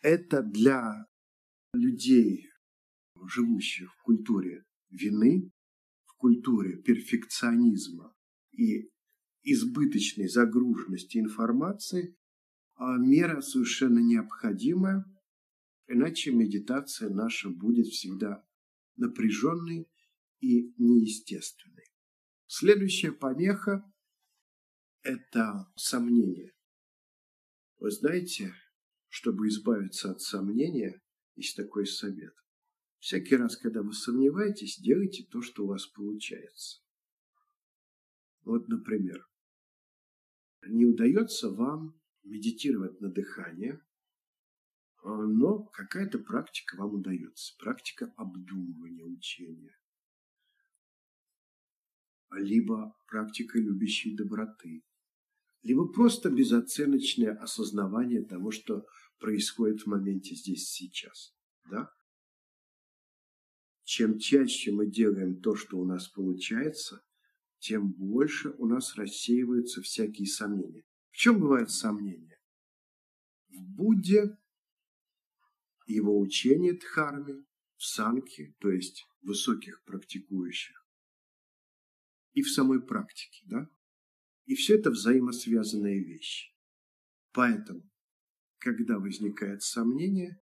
[0.00, 1.06] Это для
[1.74, 2.48] людей,
[3.28, 5.50] живущих в культуре вины,
[6.06, 8.14] в культуре перфекционизма
[8.52, 8.90] и
[9.42, 12.16] избыточной загруженности информации,
[12.78, 15.04] мера совершенно необходимая,
[15.86, 18.44] иначе медитация наша будет всегда
[18.96, 19.88] напряженной
[20.40, 21.92] и неестественной.
[22.46, 23.84] Следующая помеха
[25.02, 26.54] это сомнение.
[27.78, 28.54] Вы знаете,
[29.08, 31.02] чтобы избавиться от сомнения,
[31.34, 32.34] есть такой совет.
[32.98, 36.80] Всякий раз, когда вы сомневаетесь, делайте то, что у вас получается.
[38.42, 39.28] Вот, например,
[40.66, 43.80] не удается вам медитировать на дыхание,
[45.02, 47.56] но какая-то практика вам удается.
[47.58, 49.78] Практика обдумывания учения.
[52.32, 54.82] Либо практика любящей доброты
[55.66, 58.86] либо просто безоценочное осознавание того, что
[59.18, 61.34] происходит в моменте здесь сейчас.
[61.68, 61.90] Да?
[63.82, 67.02] Чем чаще мы делаем то, что у нас получается,
[67.58, 70.84] тем больше у нас рассеиваются всякие сомнения.
[71.16, 72.38] В чем бывают сомнения?
[73.48, 74.36] В Будде,
[75.86, 77.46] его учении Дхарме,
[77.78, 80.76] в Санке, то есть высоких практикующих,
[82.32, 83.42] и в самой практике.
[83.46, 83.66] Да?
[84.44, 86.54] И все это взаимосвязанные вещи.
[87.32, 87.90] Поэтому,
[88.58, 90.38] когда возникает сомнение,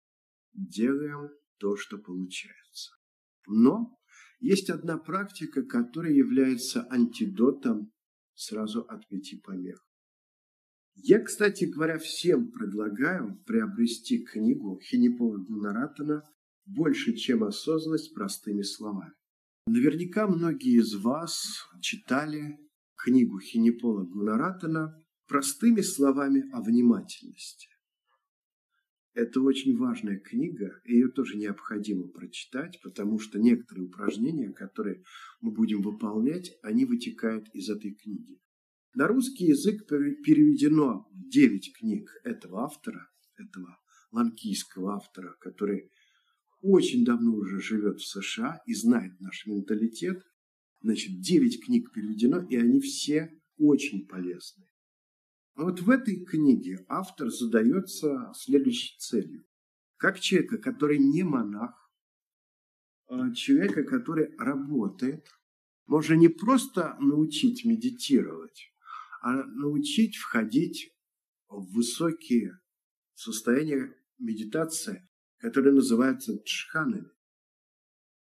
[0.51, 2.91] делаем то, что получается.
[3.47, 3.97] Но
[4.41, 7.93] есть одна практика, которая является антидотом
[8.33, 9.84] сразу от пяти помех.
[10.95, 16.23] Я, кстати говоря, всем предлагаю приобрести книгу Хинипола Гунаратана
[16.65, 19.13] «Больше, чем осознанность простыми словами».
[19.67, 22.57] Наверняка многие из вас читали
[22.95, 24.95] книгу Хинипола Гунаратана
[25.27, 27.67] простыми словами о внимательности.
[29.13, 35.03] Это очень важная книга, ее тоже необходимо прочитать, потому что некоторые упражнения, которые
[35.39, 38.39] мы будем выполнять, они вытекают из этой книги.
[38.95, 43.77] На русский язык переведено 9 книг этого автора, этого
[44.11, 45.91] ланкийского автора, который
[46.61, 50.23] очень давно уже живет в США и знает наш менталитет,
[50.85, 54.67] Значит, 9 книг переведено, и они все очень полезны.
[55.55, 59.47] вот в этой книге автор задается следующей целью.
[59.97, 61.91] Как человека, который не монах,
[63.07, 65.25] а человека, который работает,
[65.87, 68.71] можно не просто научить медитировать,
[69.25, 70.95] а научить входить
[71.47, 72.59] в высокие
[73.15, 77.09] состояния медитации, которые называются джханами.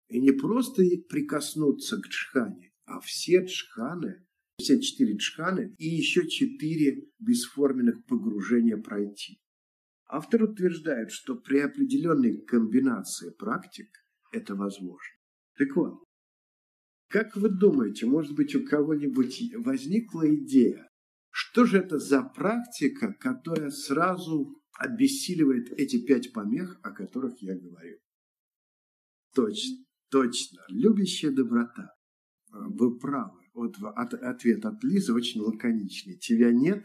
[0.07, 4.25] И не просто прикоснуться к джхане, а все джханы,
[4.59, 9.41] все четыре джханы и еще четыре бесформенных погружения пройти.
[10.07, 13.89] Автор утверждает, что при определенной комбинации практик
[14.31, 15.17] это возможно.
[15.59, 16.05] Так вот,
[17.09, 20.92] как вы думаете, может быть, у кого-нибудь возникла идея,
[21.33, 27.99] что же это за практика, которая сразу обессиливает эти пять помех, о которых я говорю?
[29.35, 29.77] Точно,
[30.11, 30.61] точно.
[30.69, 31.95] Любящая доброта.
[32.51, 33.41] Вы правы.
[33.55, 36.19] Вот ответ от Лизы очень лаконичный.
[36.19, 36.85] Тебя нет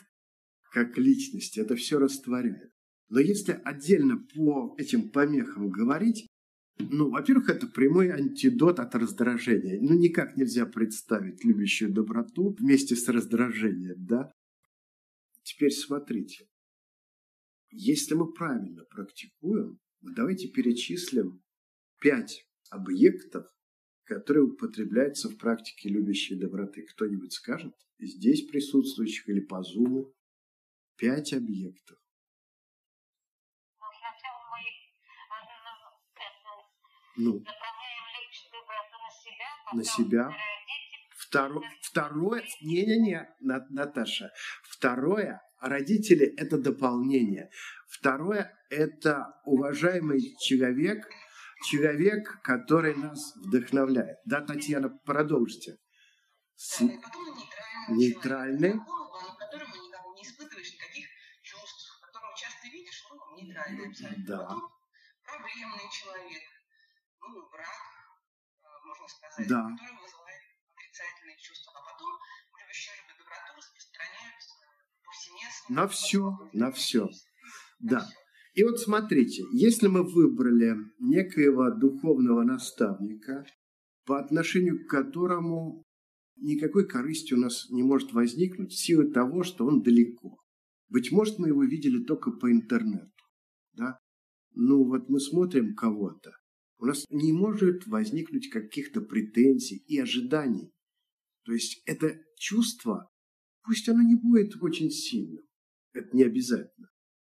[0.72, 2.72] как личности, это все растворяет.
[3.10, 6.28] Но если отдельно по этим помехам говорить,
[6.80, 9.80] ну, во-первых, это прямой антидот от раздражения.
[9.82, 14.32] Ну, никак нельзя представить любящую доброту вместе с раздражением, да?
[15.48, 16.46] Теперь смотрите.
[17.70, 21.42] Если мы правильно практикуем, давайте перечислим
[22.02, 23.46] пять объектов,
[24.04, 26.86] которые употребляются в практике любящей доброты.
[26.88, 27.74] Кто-нибудь скажет?
[27.98, 30.14] Здесь присутствующих или по зуму?
[30.98, 31.98] Пять объектов.
[37.16, 37.42] Ну,
[39.74, 40.30] на себя.
[41.28, 44.32] Второе, второе, не-не-не, Наташа.
[44.78, 47.50] Второе, родители– это дополнение.
[47.88, 51.04] Второе– это уважаемый человек,
[51.66, 54.20] человек, который нас вдохновляет.
[54.26, 55.78] Да, Татьяна, продолжите.
[56.56, 56.82] С...
[57.90, 58.76] Нейтральный.
[63.38, 63.94] нейтральный.
[64.28, 64.48] Да.
[65.24, 66.44] Проблемный человек,
[67.22, 67.68] ну, брат,
[68.62, 69.64] э, можно сказать, да.
[69.72, 70.42] который вызывает
[70.76, 72.14] отрицательные чувства, а потом
[72.62, 74.68] любящие доброту распространяются
[75.08, 75.27] повсеместно.
[75.70, 77.10] На все, на все.
[77.80, 78.08] Да.
[78.54, 83.46] И вот смотрите, если мы выбрали некоего духовного наставника,
[84.06, 85.84] по отношению к которому
[86.38, 90.40] никакой корысти у нас не может возникнуть в силу того, что он далеко.
[90.90, 93.12] Быть может, мы его видели только по интернету.
[93.74, 94.00] Да?
[94.54, 96.32] Ну вот мы смотрим кого-то,
[96.80, 100.72] у нас не может возникнуть каких-то претензий и ожиданий.
[101.44, 103.10] То есть это чувство,
[103.68, 105.44] пусть оно не будет очень сильным,
[105.92, 106.90] это не обязательно,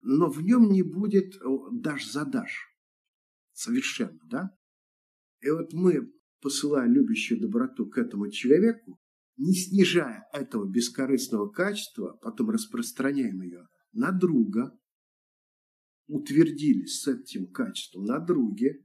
[0.03, 1.35] но в нем не будет
[1.73, 2.69] дашь за дашь.
[3.53, 4.51] Совершенно, да?
[5.41, 9.01] И вот мы, посылая любящую доброту к этому человеку,
[9.39, 14.79] не снижая этого бескорыстного качества, потом распространяем ее на друга,
[16.09, 18.85] утвердились с этим качеством на друге,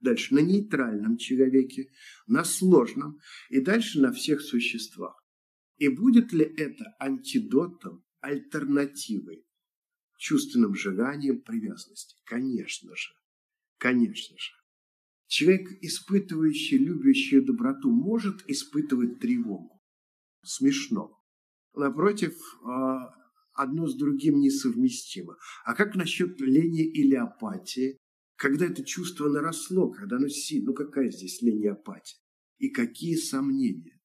[0.00, 1.90] дальше на нейтральном человеке,
[2.26, 3.18] на сложном
[3.50, 5.23] и дальше на всех существах.
[5.78, 9.44] И будет ли это антидотом, альтернативой
[10.18, 12.16] чувственным желаниям привязанности?
[12.24, 13.10] Конечно же.
[13.78, 14.52] Конечно же.
[15.26, 19.80] Человек, испытывающий любящую доброту, может испытывать тревогу.
[20.42, 21.18] Смешно.
[21.74, 23.12] Напротив, а,
[23.52, 25.36] одно с другим несовместимо.
[25.64, 27.98] А как насчет лени или апатии?
[28.36, 32.18] Когда это чувство наросло, когда оно сильно, ну какая здесь лень и апатия?
[32.58, 33.98] И какие сомнения?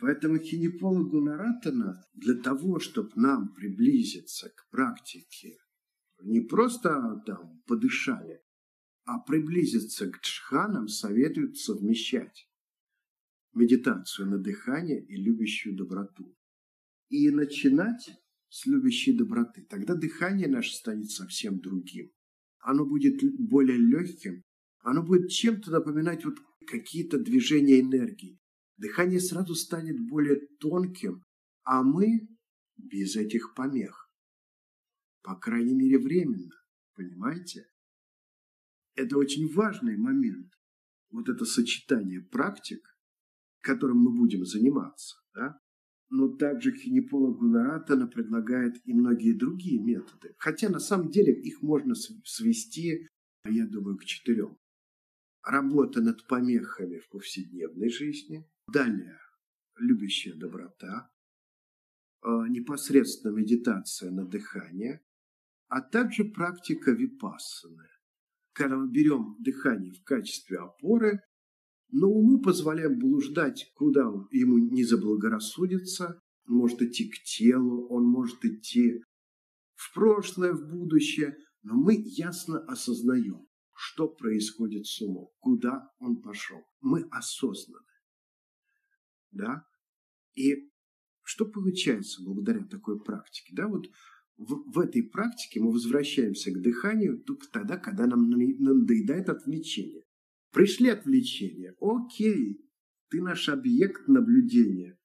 [0.00, 5.58] Поэтому хинепологу Наратана для того, чтобы нам приблизиться к практике,
[6.22, 8.40] не просто там подышали,
[9.04, 12.48] а приблизиться к джханам советуют совмещать
[13.52, 16.34] медитацию на дыхание и любящую доброту.
[17.08, 18.10] И начинать
[18.48, 19.66] с любящей доброты.
[19.68, 22.10] Тогда дыхание наше станет совсем другим.
[22.60, 24.44] Оно будет более легким,
[24.80, 26.36] оно будет чем-то напоминать вот
[26.66, 28.39] какие-то движения энергии.
[28.80, 31.22] Дыхание сразу станет более тонким,
[31.64, 32.28] а мы
[32.78, 34.10] без этих помех.
[35.22, 36.54] По крайней мере, временно.
[36.94, 37.66] Понимаете?
[38.94, 40.52] Это очень важный момент.
[41.10, 42.80] Вот это сочетание практик,
[43.60, 45.16] которым мы будем заниматься.
[45.34, 45.60] Да?
[46.10, 50.34] но также Хинепола Гунаратана предлагает и многие другие методы.
[50.38, 53.08] Хотя на самом деле их можно свести,
[53.44, 54.58] я думаю, к четырем.
[55.42, 58.44] Работа над помехами в повседневной жизни.
[58.72, 59.18] Далее
[59.80, 61.10] любящая доброта.
[62.22, 65.00] А, непосредственно медитация на дыхание.
[65.68, 67.86] А также практика випассаны.
[68.52, 71.20] Когда мы берем дыхание в качестве опоры,
[71.92, 76.20] но уму позволяем блуждать, куда ему не заблагорассудится.
[76.46, 79.02] Он может идти к телу, он может идти
[79.74, 86.60] в прошлое, в будущее, но мы ясно осознаем, что происходит с умом, куда он пошел.
[86.80, 87.89] Мы осознаны.
[89.30, 89.64] Да?
[90.34, 90.70] И
[91.22, 93.54] что получается благодаря такой практике?
[93.54, 93.86] Да, вот
[94.36, 100.04] в, в этой практике мы возвращаемся к дыханию только тогда, когда нам надоедает отвлечение.
[100.52, 101.76] Пришли отвлечения.
[101.80, 102.60] Окей,
[103.10, 104.98] ты наш объект наблюдения.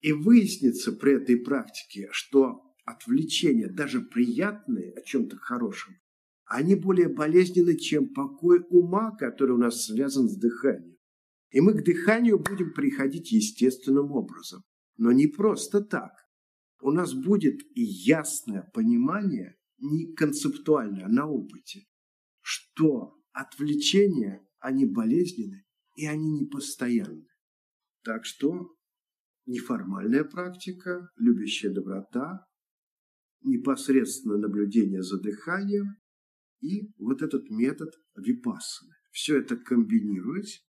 [0.00, 5.96] И выяснится при этой практике, что отвлечения, даже приятные о чем-то хорошем,
[6.44, 10.95] они более болезненны, чем покой ума, который у нас связан с дыханием.
[11.50, 14.62] И мы к дыханию будем приходить естественным образом.
[14.96, 16.12] Но не просто так.
[16.80, 21.86] У нас будет ясное понимание, не концептуальное, а на опыте,
[22.40, 25.64] что отвлечение они болезненны
[25.96, 27.26] и они непостоянны.
[28.02, 28.76] Так что
[29.46, 32.46] неформальная практика, любящая доброта,
[33.42, 35.96] непосредственно наблюдение за дыханием
[36.60, 38.94] и вот этот метод випассаны.
[39.10, 40.65] Все это комбинировать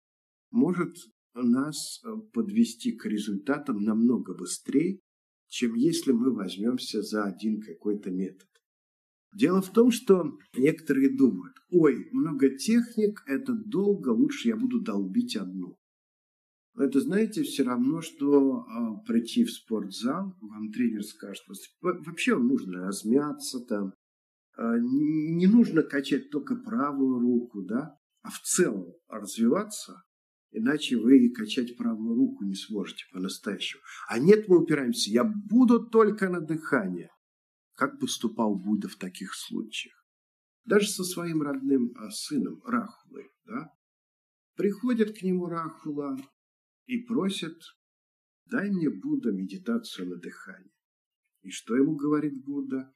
[0.51, 0.97] может
[1.35, 5.01] нас э, подвести к результатам намного быстрее,
[5.49, 8.49] чем если мы возьмемся за один какой-то метод.
[9.35, 15.37] Дело в том, что некоторые думают, ой, много техник, это долго, лучше я буду долбить
[15.37, 15.77] одну.
[16.75, 21.45] Но это, знаете, все равно, что э, прийти в спортзал, вам тренер скажет,
[21.81, 23.93] вообще вам нужно размяться там,
[24.59, 30.03] э, не нужно качать только правую руку, да, а в целом развиваться,
[30.51, 33.83] иначе вы качать правую руку не сможете по-настоящему.
[34.09, 37.11] А нет, мы упираемся, я буду только на дыхание.
[37.75, 39.95] Как поступал Будда в таких случаях?
[40.65, 43.71] Даже со своим родным а, сыном Рахулой, да?
[44.57, 46.17] Приходит к нему Рахула
[46.87, 47.61] и просит,
[48.47, 50.73] дай мне, Будда, медитацию на дыхание.
[51.43, 52.93] И что ему говорит Будда?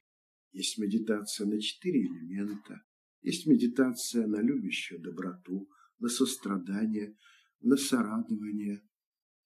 [0.51, 2.81] Есть медитация на четыре элемента,
[3.21, 7.15] есть медитация на любящую доброту, на сострадание,
[7.61, 8.81] на сорадование,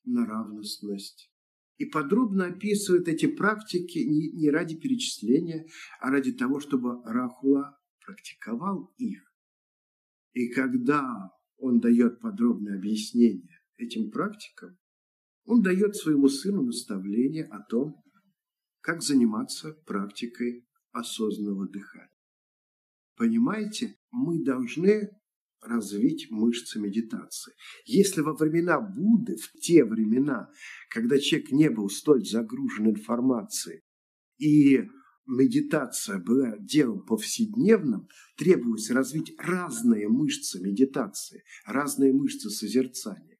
[0.03, 1.31] на равностность.
[1.77, 5.67] И подробно описывает эти практики не, не ради перечисления,
[5.99, 9.21] а ради того, чтобы Рахула практиковал их.
[10.33, 14.77] И когда он дает подробное объяснение этим практикам,
[15.45, 18.03] он дает своему сыну наставление о том,
[18.81, 22.09] как заниматься практикой осознанного дыхания.
[23.15, 25.09] Понимаете, мы должны
[25.65, 27.53] развить мышцы медитации.
[27.85, 30.49] Если во времена Будды, в те времена,
[30.89, 33.81] когда человек не был столь загружен информацией,
[34.37, 34.83] и
[35.27, 38.07] медитация была делом повседневным,
[38.37, 43.37] требовалось развить разные мышцы медитации, разные мышцы созерцания,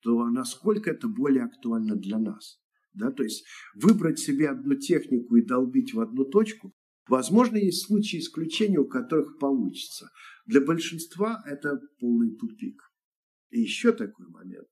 [0.00, 2.60] то насколько это более актуально для нас?
[2.94, 3.10] Да?
[3.10, 6.74] То есть выбрать себе одну технику и долбить в одну точку,
[7.08, 10.10] возможно, есть случаи исключения, у которых получится–
[10.46, 12.80] для большинства это полный тупик.
[13.50, 14.68] И еще такой момент.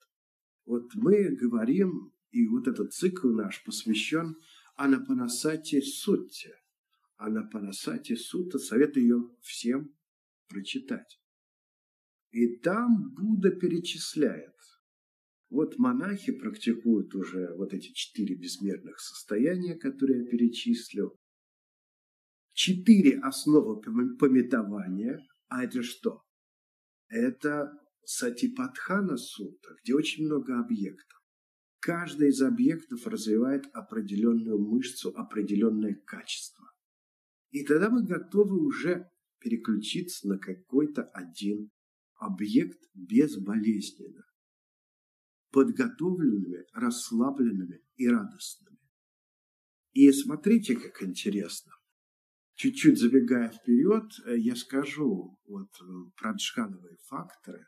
[0.64, 4.36] Вот мы говорим, и вот этот цикл наш посвящен
[4.76, 6.54] Анапанасати Сутте.
[7.16, 9.94] Анапанасати Сутта, советую ее всем
[10.48, 11.20] прочитать.
[12.30, 14.54] И там Будда перечисляет.
[15.50, 21.16] Вот монахи практикуют уже вот эти четыре безмерных состояния, которые я перечислил.
[22.54, 23.80] Четыре основы
[24.16, 26.24] пометования– а это что?
[27.08, 27.72] Это
[28.04, 31.20] Сатипатхана Сутта, где очень много объектов.
[31.80, 36.72] Каждый из объектов развивает определенную мышцу, определенное качество.
[37.50, 41.70] И тогда мы готовы уже переключиться на какой-то один
[42.14, 44.24] объект безболезненно,
[45.50, 48.78] подготовленными, расслабленными и радостными.
[49.92, 51.74] И смотрите, как интересно
[52.54, 55.84] чуть-чуть забегая вперед, э, я скажу вот э,
[56.16, 57.66] про джхановые факторы.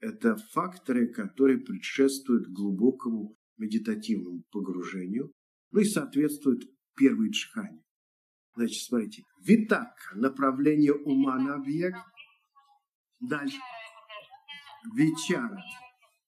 [0.00, 5.32] Это факторы, которые предшествуют глубокому медитативному погружению,
[5.70, 6.64] ну и соответствуют
[6.96, 7.82] первой джхане.
[8.54, 11.98] Значит, смотрите, витака, направление ума на объект.
[13.20, 13.58] Дальше.
[14.94, 15.62] Вичара,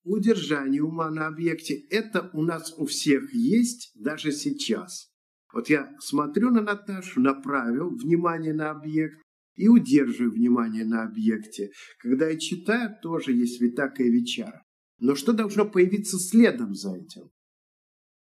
[0.02, 1.74] удержание ума на объекте.
[1.90, 5.07] Это у нас у всех есть даже сейчас.
[5.52, 9.22] Вот я смотрю на Наташу, направил внимание на объект
[9.54, 11.70] и удерживаю внимание на объекте.
[11.98, 14.62] Когда я читаю, тоже есть витака и вечара.
[14.98, 17.30] Но что должно появиться следом за этим?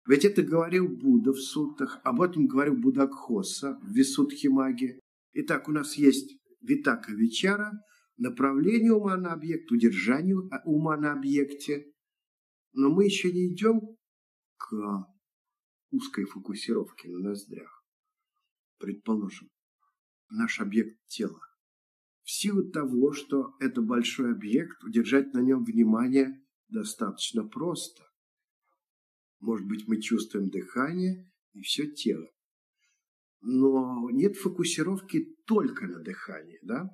[0.06, 5.00] Ведь это говорил Будда в суттах, об этом говорил Будакхоса в Висудхимаге.
[5.34, 7.72] Итак, у нас есть витака вечара,
[8.16, 11.92] направление ума на объект, удержание ума на объекте.
[12.72, 13.80] Но мы еще не идем
[14.56, 14.74] к
[15.91, 17.84] узкой фокусировки на ноздрях.
[18.78, 19.51] Предположим,
[20.30, 21.41] наш объект тела.
[22.22, 28.03] В силу того, что это большой объект, удержать на нем внимание достаточно просто.
[29.41, 32.28] Может быть, мы чувствуем дыхание и все тело.
[33.41, 36.91] Но нет фокусировки только на дыхании, да?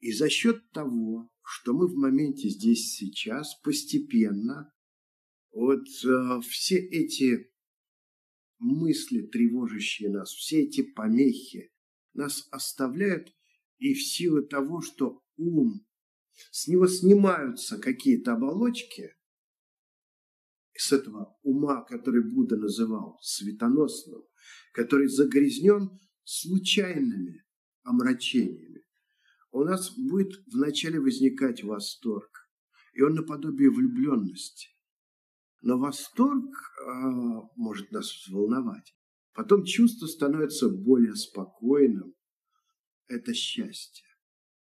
[0.00, 4.72] И за счет того, что мы в моменте здесь сейчас постепенно,
[5.52, 7.50] вот э, все эти
[8.58, 11.72] мысли, тревожащие нас, все эти помехи
[12.14, 13.34] нас оставляют,
[13.78, 15.86] и в силу того, что ум,
[16.50, 19.14] с него снимаются какие-то оболочки,
[20.74, 24.22] с этого ума, который Будда называл светоносным,
[24.72, 27.44] который загрязнен случайными
[27.82, 28.84] омрачениями,
[29.50, 32.48] у нас будет вначале возникать восторг,
[32.92, 34.68] и он наподобие влюбленности.
[35.60, 36.90] Но восторг э,
[37.56, 38.94] может нас взволновать.
[39.34, 42.14] Потом чувство становится более спокойным.
[43.06, 44.06] Это счастье.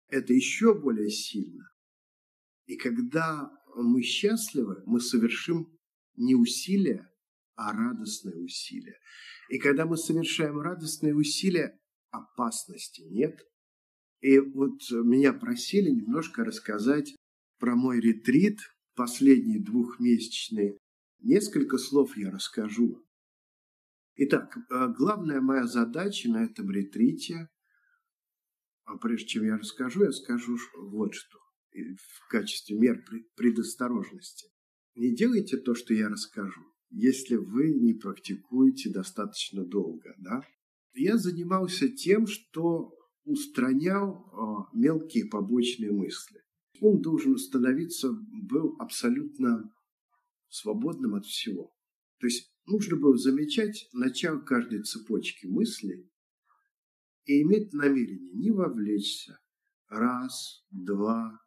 [0.07, 1.69] Это еще более сильно.
[2.65, 5.67] И когда мы счастливы, мы совершим
[6.15, 7.09] не усилия,
[7.55, 8.97] а радостные усилия.
[9.49, 11.79] И когда мы совершаем радостные усилия,
[12.11, 13.39] опасности нет.
[14.21, 17.15] И вот меня просили немножко рассказать
[17.59, 18.59] про мой ретрит,
[18.95, 20.77] последний двухмесячный.
[21.23, 23.01] Несколько слов я расскажу.
[24.15, 27.49] Итак, э, главная моя задача на этом ретрите,
[28.83, 31.37] а прежде чем я расскажу, я скажу вот что
[31.71, 33.03] в качестве мер
[33.35, 34.49] предосторожности.
[34.95, 40.13] Не делайте то, что я расскажу, если вы не практикуете достаточно долго.
[40.17, 40.41] Да?
[40.93, 42.93] Я занимался тем, что
[43.23, 44.27] устранял
[44.73, 46.41] э, мелкие побочные мысли.
[46.81, 49.71] Ум должен становиться, был абсолютно
[50.53, 51.75] свободным от всего.
[52.19, 56.11] То есть нужно было замечать начало каждой цепочки мыслей
[57.25, 59.39] и иметь намерение не вовлечься.
[59.87, 61.39] Раз, два,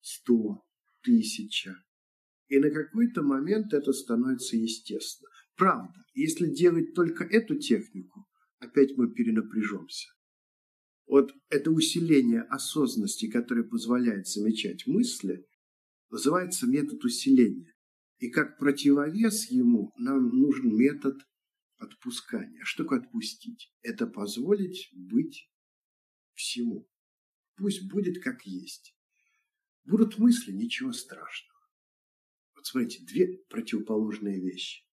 [0.00, 0.64] сто,
[1.02, 1.84] тысяча.
[2.48, 5.30] И на какой-то момент это становится естественно.
[5.56, 8.26] Правда, если делать только эту технику,
[8.58, 10.08] опять мы перенапряжемся.
[11.06, 15.46] Вот это усиление осознанности, которое позволяет замечать мысли,
[16.14, 17.74] называется метод усиления.
[18.18, 21.20] И как противовес ему нам нужен метод
[21.76, 22.62] отпускания.
[22.62, 23.74] А что такое отпустить?
[23.82, 25.50] Это позволить быть
[26.34, 26.88] всему.
[27.56, 28.96] Пусть будет как есть.
[29.84, 31.58] Будут мысли, ничего страшного.
[32.54, 34.84] Вот смотрите, две противоположные вещи.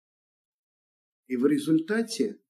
[1.28, 2.41] И в результате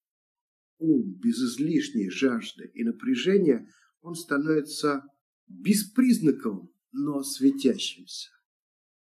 [0.78, 3.68] ум без излишней жажды и напряжения,
[4.00, 5.04] он становится
[5.48, 8.30] беспризнаковым, но светящимся.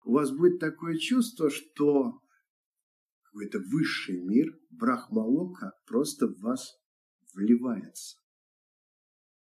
[0.04, 2.20] У вас будет такое чувство, что
[3.22, 6.78] какой-то высший мир, брахмалока, просто в вас
[7.34, 8.18] вливается.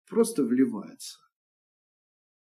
[0.07, 1.19] Просто вливается.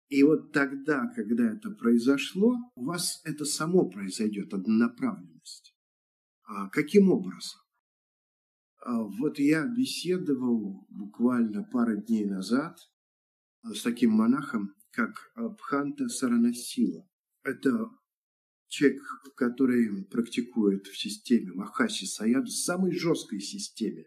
[0.08, 5.74] И вот тогда, когда это произошло, у вас это само произойдет, однонаправленность.
[6.44, 7.60] А каким образом?
[8.84, 12.78] А вот я беседовал буквально пару дней назад
[13.62, 17.08] с таким монахом, как Бханта Саранасила.
[17.42, 17.88] Это
[18.72, 19.02] человек,
[19.36, 24.06] который практикует в системе Махаси Саяду, в самой жесткой системе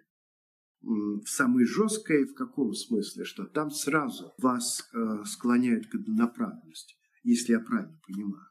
[0.85, 7.53] в самой жесткой в каком смысле, что там сразу вас э, склоняют к однонаправленности, если
[7.53, 8.45] я правильно понимаю.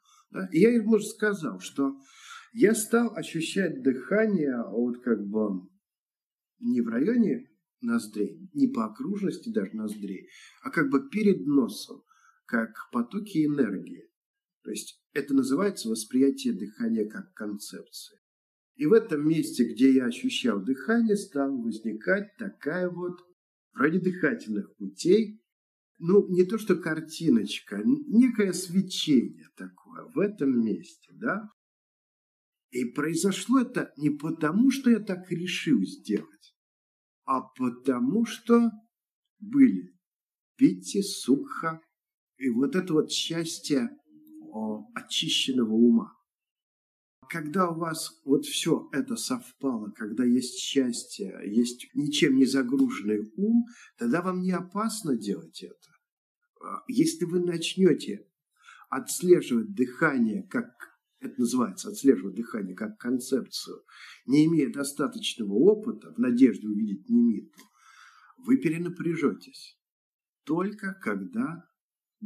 [0.51, 1.97] Я ему сказал, что
[2.53, 5.69] я стал ощущать дыхание вот как бы
[6.59, 7.49] не в районе
[7.81, 10.29] ноздрей, не по окружности даже ноздрей,
[10.62, 12.03] а как бы перед носом,
[12.47, 14.11] как потоки энергии.
[14.65, 18.19] То есть это называется восприятие дыхания как концепции.
[18.75, 23.21] И в этом месте, где я ощущал дыхание, стала возникать такая вот,
[23.73, 25.41] вроде дыхательных путей,
[25.99, 31.49] ну, не то что картиночка, некое свечение такое в этом месте, да.
[32.71, 36.57] И произошло это не потому, что я так решил сделать,
[37.25, 38.71] а потому что
[39.39, 39.95] были
[40.57, 41.81] Питти, Сукха
[42.39, 43.89] и вот это вот счастье
[44.95, 46.13] очищенного ума
[47.35, 53.67] когда у вас вот все это совпало, когда есть счастье, есть ничем не загруженный ум,
[53.99, 55.91] тогда вам не опасно делать это.
[56.61, 58.29] А, если вы начнете
[58.89, 60.69] отслеживать дыхание, как
[61.21, 63.83] это называется, отслеживать дыхание как концепцию,
[64.27, 67.59] не имея достаточного опыта, в надежде увидеть немиту,
[68.39, 69.79] вы перенапряжетесь.
[70.45, 71.65] Только когда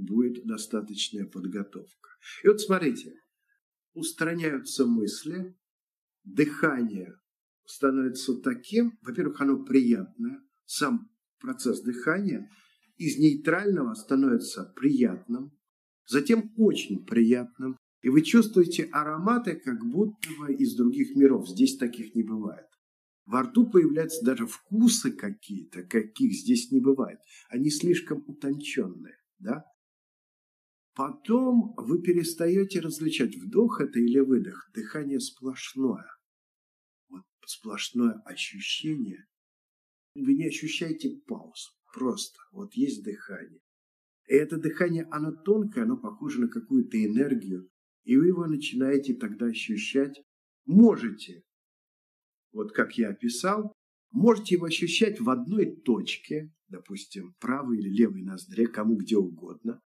[0.04, 2.10] будет достаточная подготовка.
[2.44, 3.14] И вот смотрите,
[3.94, 5.56] устраняются мысли,
[6.24, 7.14] дыхание
[7.64, 12.50] становится таким, во-первых, оно приятное, сам процесс дыхания
[12.96, 15.52] из нейтрального становится приятным,
[16.06, 21.48] затем очень приятным, и вы чувствуете ароматы, как будто бы из других миров.
[21.48, 22.66] Здесь таких не бывает.
[23.26, 27.18] Во рту появляются даже вкусы какие-то, каких здесь не бывает.
[27.50, 29.16] Они слишком утонченные.
[29.38, 29.64] Да?
[30.98, 34.68] Потом вы перестаете различать, вдох это или выдох.
[34.74, 36.10] Дыхание сплошное.
[37.08, 39.24] Вот сплошное ощущение.
[40.16, 41.78] Вы не ощущаете пауз.
[41.94, 43.60] Просто вот есть дыхание.
[44.26, 47.70] И это дыхание, оно тонкое, оно похоже на какую-то энергию.
[48.02, 50.20] И вы его начинаете тогда ощущать.
[50.66, 51.44] Можете,
[52.50, 53.72] вот как я описал,
[54.10, 59.80] можете его ощущать в одной точке, допустим, правой или левой ноздре, кому где угодно.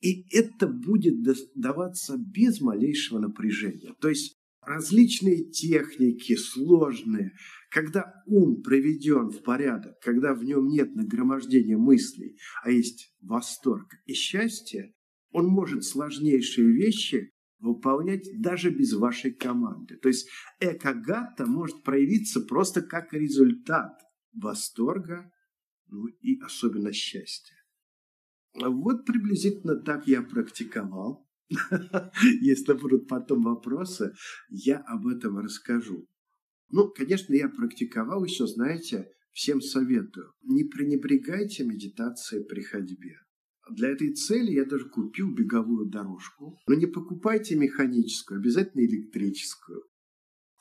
[0.00, 1.16] И это будет
[1.54, 3.94] даваться без малейшего напряжения.
[4.00, 7.32] То есть различные техники, сложные,
[7.70, 14.12] когда ум приведен в порядок, когда в нем нет нагромождения мыслей, а есть восторг и
[14.12, 14.94] счастье,
[15.32, 19.96] он может сложнейшие вещи выполнять даже без вашей команды.
[19.96, 20.28] То есть
[20.60, 23.98] экогата может проявиться просто как результат
[24.32, 25.30] восторга
[25.90, 27.56] ну и особенно счастья.
[28.60, 31.26] Вот приблизительно так я практиковал.
[32.40, 34.12] Если будут потом вопросы,
[34.48, 36.06] я об этом расскажу.
[36.70, 40.32] Ну, конечно, я практиковал еще, знаете, всем советую.
[40.42, 43.16] Не пренебрегайте медитацией при ходьбе.
[43.70, 46.58] Для этой цели я даже купил беговую дорожку.
[46.66, 49.84] Но не покупайте механическую, обязательно электрическую.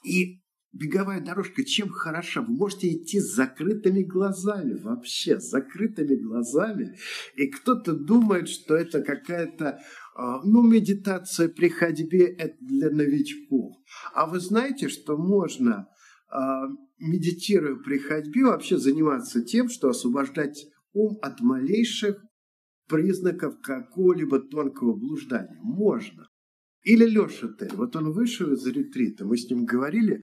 [0.05, 0.41] И
[0.77, 2.41] беговая дорожка чем хороша?
[2.41, 6.97] Вы можете идти с закрытыми глазами, вообще, с закрытыми глазами.
[7.35, 9.79] И кто-то думает, что это какая-то,
[10.15, 13.75] а, ну, медитация при ходьбе– это для новичков.
[14.13, 15.87] А вы знаете, что можно,
[16.29, 16.67] а,
[16.99, 22.23] медитируя при ходьбе, вообще заниматься тем, что освобождать ум от малейших
[22.87, 25.59] признаков какого-либо тонкого блуждания.
[25.61, 26.27] Можно.
[26.83, 30.21] Или Леша Тель, вот он вышел из ретрита, мы с ним говорили,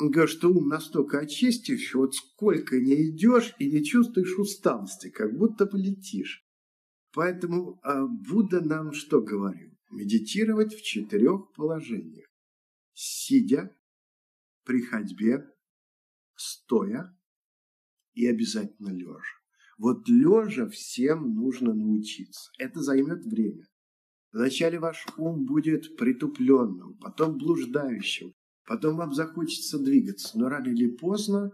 [0.00, 5.36] он говорит, что ум настолько очистивший, вот сколько не идешь и не чувствуешь усталости, как
[5.36, 6.44] будто полетишь.
[7.12, 9.70] Поэтому а, Будда нам что говорил?
[9.90, 12.28] Медитировать в четырех положениях.
[12.92, 13.76] Сидя,
[14.64, 15.46] при ходьбе,
[16.36, 17.16] стоя
[18.14, 19.40] и обязательно лежа.
[19.78, 22.50] Вот лежа всем нужно научиться.
[22.58, 23.66] Это займет время.
[24.32, 28.32] Вначале ваш ум будет притупленным, потом блуждающим,
[28.66, 31.52] Потом вам захочется двигаться, но рано или поздно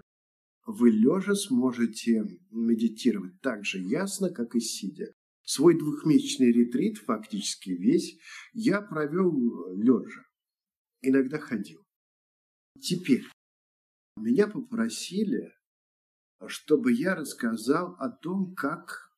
[0.67, 5.13] вы лежа сможете медитировать так же ясно, как и сидя.
[5.43, 8.19] Свой двухмесячный ретрит, фактически весь,
[8.53, 10.23] я провел лежа.
[11.03, 11.83] Иногда ходил.
[12.81, 13.25] Теперь
[14.17, 15.53] меня попросили,
[16.49, 19.13] чтобы я рассказал о том, как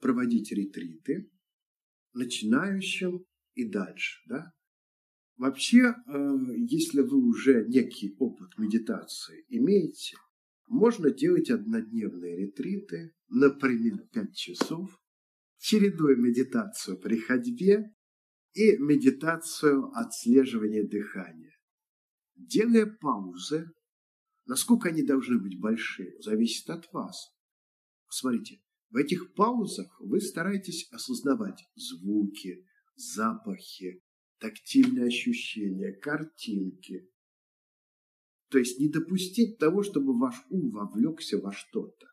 [0.00, 1.30] проводить ретриты
[2.14, 4.20] начинающим и дальше.
[4.26, 4.52] Да?
[5.36, 6.36] Вообще, э,
[6.68, 10.16] если вы уже некий опыт медитации имеете,
[10.68, 14.98] можно делать однодневные ретриты, например, 5 часов,
[15.58, 17.94] чередуя медитацию при ходьбе
[18.52, 21.56] и медитацию отслеживания дыхания.
[22.34, 23.70] Делая паузы,
[24.46, 27.32] насколько они должны быть большие, зависит от вас.
[28.08, 28.60] Смотрите,
[28.90, 34.01] в этих паузах вы стараетесь осознавать звуки, запахи,
[34.42, 37.08] тактильные ощущения, картинки.
[38.50, 42.06] То есть не допустить того, чтобы ваш ум вовлекся во что-то.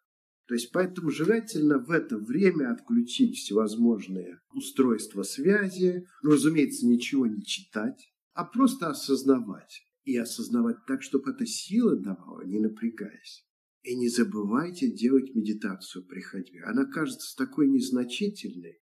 [0.47, 7.43] То есть поэтому желательно в это время отключить всевозможные устройства связи, ну, разумеется, ничего не
[7.43, 9.83] читать, а просто осознавать.
[10.05, 13.45] И осознавать так, чтобы эта сила давала, не напрягаясь.
[13.83, 16.63] И не забывайте делать медитацию при ходьбе.
[16.63, 18.79] Она кажется такой незначительной,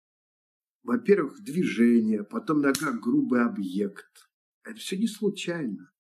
[0.85, 4.29] во-первых, движение, потом нога– грубый объект.
[4.63, 5.91] Это все не случайно.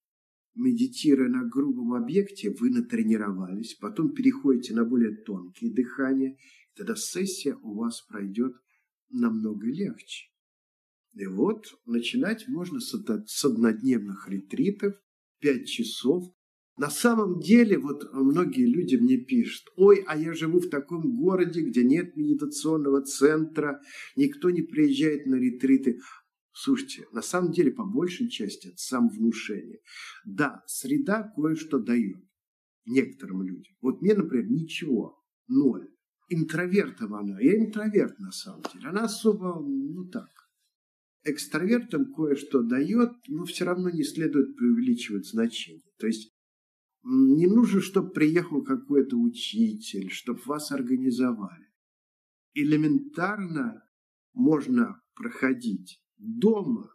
[0.55, 6.39] Медитируя на грубом объекте, вы натренировались, потом переходите на более тонкие дыхания,
[6.77, 8.55] тогда сессия у вас пройдет
[9.09, 10.29] намного легче.
[11.15, 14.95] И вот начинать можно с однодневных ретритов,
[15.41, 16.25] 5 часов,
[16.77, 21.63] на самом деле, вот многие люди мне пишут, ой, а я живу в таком городе,
[21.63, 23.81] где нет медитационного центра,
[24.17, 26.01] никто не приезжает на ретриты.
[26.53, 29.81] Слушайте, на самом деле, по большей части, это самовнушение.
[30.25, 32.25] Да, среда кое-что дает
[32.87, 33.75] некоторым людям.
[33.81, 35.89] Вот мне, например, ничего, ноль.
[36.29, 37.39] Интровертом она.
[37.41, 38.89] Я интроверт, на самом деле.
[38.89, 40.29] Она особо, ну так.
[41.25, 45.91] Экстравертам кое-что дает, но все равно не следует преувеличивать значение.
[45.99, 46.34] То есть
[47.05, 51.69] не нужно, чтобы приехал какой-то учитель, чтобы вас организовали.
[52.55, 53.83] Элементарно
[54.33, 56.91] можно проходить дома.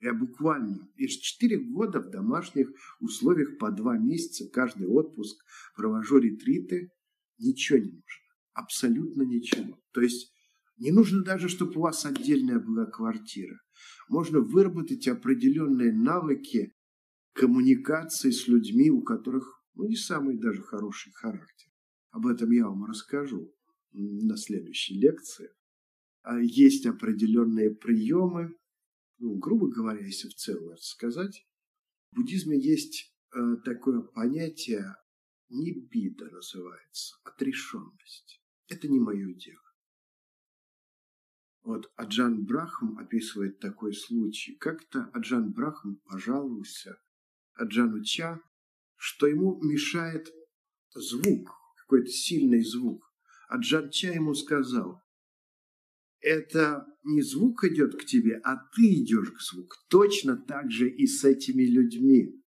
[0.00, 2.68] Я буквально из четыре года в домашних
[3.00, 5.36] условиях по два месяца каждый отпуск
[5.74, 6.90] провожу ретриты.
[7.38, 8.26] Ничего не нужно.
[8.52, 9.78] Абсолютно ничего.
[9.92, 10.32] То есть
[10.76, 13.58] не нужно даже, чтобы у вас отдельная была квартира.
[14.08, 16.75] Можно выработать определенные навыки
[17.36, 21.70] коммуникации с людьми, у которых ну, не самый даже хороший характер.
[22.10, 23.54] Об этом я вам расскажу
[23.92, 25.50] на следующей лекции.
[26.22, 28.56] А есть определенные приемы,
[29.18, 31.46] ну, грубо говоря, если в целом сказать,
[32.10, 34.96] в буддизме есть э, такое понятие
[35.48, 38.42] не бида называется, отрешенность.
[38.68, 39.60] Это не мое дело.
[41.62, 44.56] Вот Аджан Брахам описывает такой случай.
[44.56, 46.98] Как-то Аджан Брахам пожаловался
[47.56, 48.40] Аджану Ча,
[48.96, 50.28] что ему мешает
[50.94, 53.12] звук, какой-то сильный звук.
[53.48, 55.02] Аджан Ча ему сказал,
[56.20, 59.76] это не звук идет к тебе, а ты идешь к звуку.
[59.88, 62.42] Точно так же и с этими людьми.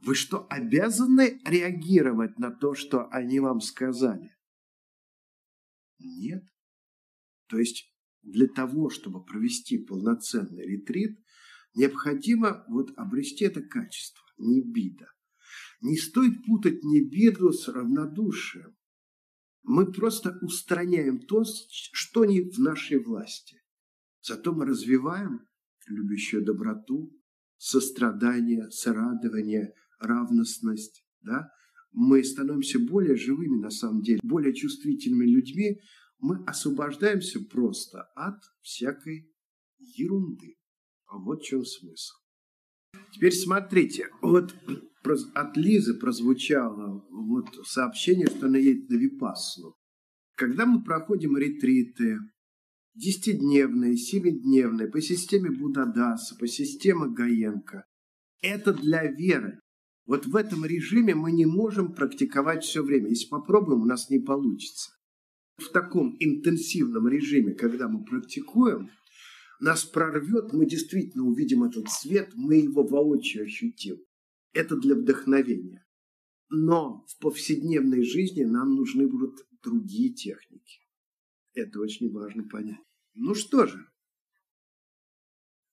[0.00, 4.34] Вы что, обязаны реагировать на то, что они вам сказали?
[5.98, 6.44] Нет.
[7.48, 7.92] То есть
[8.22, 11.18] для того, чтобы провести полноценный ретрит,
[11.74, 15.06] необходимо вот обрести это качество, не бида.
[15.80, 18.76] Не стоит путать не биду с равнодушием.
[19.62, 23.62] Мы просто устраняем то, что не в нашей власти.
[24.20, 25.46] Зато мы развиваем
[25.86, 27.12] любящую доброту,
[27.56, 31.04] сострадание, сорадование, равностность.
[31.20, 31.50] Да?
[31.92, 35.80] Мы становимся более живыми на самом деле, более чувствительными людьми,
[36.18, 39.32] мы освобождаемся просто от всякой
[39.78, 40.56] ерунды.
[41.12, 42.14] А вот в чем смысл.
[43.12, 44.54] Теперь смотрите, вот
[45.34, 49.74] от Лизы прозвучало вот сообщение, что она едет на Випассану.
[50.36, 52.18] Когда мы проходим ретриты,
[52.94, 57.84] десятидневные, семидневные, по системе Будадаса, по системе Гаенко,
[58.40, 59.60] это для веры.
[60.06, 63.10] Вот в этом режиме мы не можем практиковать все время.
[63.10, 64.92] Если попробуем, у нас не получится
[65.58, 68.90] в таком интенсивном режиме, когда мы практикуем,
[69.62, 73.98] нас прорвет, мы действительно увидим этот свет, мы его воочию ощутим.
[74.52, 75.86] Это для вдохновения.
[76.50, 80.80] Но в повседневной жизни нам нужны будут другие техники.
[81.54, 82.80] Это очень важно понять.
[83.14, 83.86] Ну что же,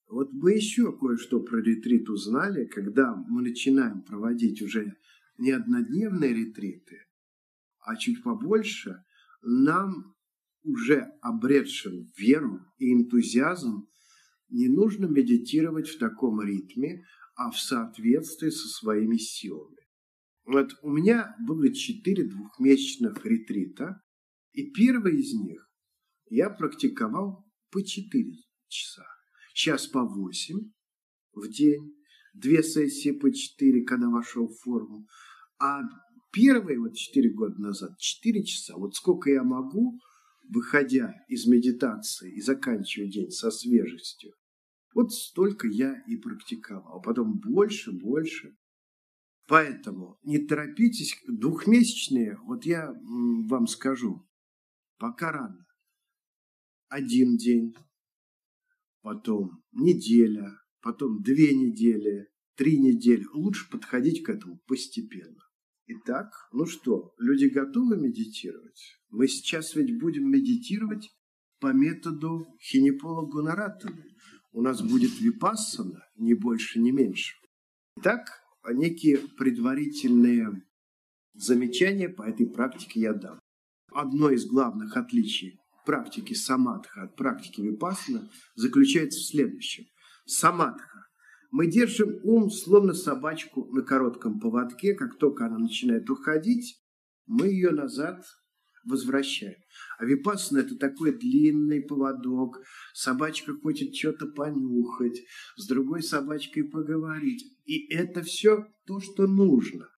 [0.08, 4.98] вот мы еще кое-что про ретрит узнали, когда мы начинаем проводить уже
[5.38, 7.08] не однодневные ретриты,
[7.80, 9.04] а чуть побольше,
[9.42, 10.16] нам,
[10.70, 13.88] уже обретшим веру и энтузиазм,
[14.49, 17.03] не нужно медитировать в таком ритме,
[17.36, 19.78] а в соответствии со своими силами.
[20.45, 24.01] Вот у меня было четыре двухмесячных ретрита,
[24.53, 25.70] и первый из них
[26.30, 28.34] я практиковал по четыре
[28.67, 29.05] часа.
[29.53, 30.72] Час по восемь
[31.34, 31.95] в день,
[32.34, 35.07] две сессии по четыре, когда вошел в форму.
[35.59, 35.82] А
[36.32, 39.99] Первые вот четыре года назад, четыре часа, вот сколько я могу,
[40.50, 44.34] выходя из медитации и заканчивая день со свежестью,
[44.93, 46.97] вот столько я и практиковал.
[46.97, 48.58] А потом больше, больше.
[49.47, 51.16] Поэтому не торопитесь.
[51.28, 52.93] Двухмесячные, вот я
[53.47, 54.28] вам скажу,
[54.97, 55.66] пока рано.
[56.88, 57.76] Один день,
[59.02, 63.26] потом неделя, потом две недели, три недели.
[63.34, 65.43] Лучше подходить к этому постепенно.
[65.86, 68.99] Итак, ну что, люди готовы медитировать?
[69.10, 71.10] Мы сейчас ведь будем медитировать
[71.60, 74.03] по методу Хинепола Гунаратана.
[74.51, 77.36] У нас будет випассана, ни больше, ни меньше.
[77.97, 78.30] Итак,
[78.72, 80.64] некие предварительные
[81.34, 83.39] замечания по этой практике я дам.
[83.91, 89.86] Одно из главных отличий практики самадха от практики випассана заключается в следующем.
[90.26, 91.07] Самадха
[91.51, 94.93] мы держим ум, словно собачку на коротком поводке.
[94.93, 96.80] Как только она начинает уходить,
[97.26, 98.24] мы ее назад
[98.86, 99.59] возвращаем.
[99.97, 102.61] А випассана– это такой длинный поводок.
[102.93, 105.21] Собачка хочет что-то понюхать,
[105.57, 107.45] с другой собачкой поговорить.
[107.65, 109.89] И это все то, что нужно.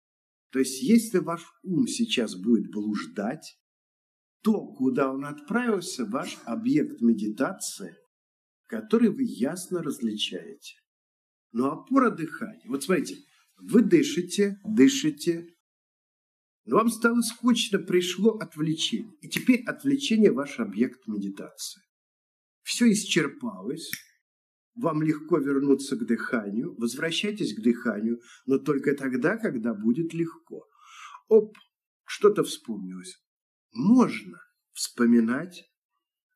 [0.50, 3.56] То есть, если ваш ум сейчас будет блуждать,
[4.42, 7.94] то, куда он отправился, ваш объект медитации,
[8.66, 10.76] который вы ясно различаете.
[11.52, 12.66] Но опора дыхания.
[12.66, 13.16] Вот смотрите,
[13.58, 15.54] вы дышите, дышите,
[16.70, 19.12] но вам стало скучно, пришло отвлечение.
[19.22, 21.82] И теперь отвлечение– ваш объект медитации.
[22.62, 23.90] Все исчерпалось,
[24.76, 30.64] вам легко вернуться к дыханию, возвращайтесь к дыханию, но только тогда, когда будет легко.
[31.26, 31.56] Оп,
[32.04, 33.20] что-то вспомнилось.
[33.72, 34.38] Можно
[34.72, 35.68] вспоминать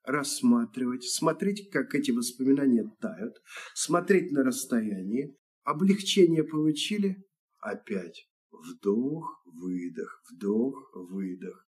[0.02, 3.36] рассматривать, смотреть, как эти воспоминания тают,
[3.72, 5.38] смотреть на расстоянии.
[5.62, 7.24] Облегчение получили?
[7.60, 8.26] Опять.
[8.62, 11.66] Вдох, выдох, вдох, выдох.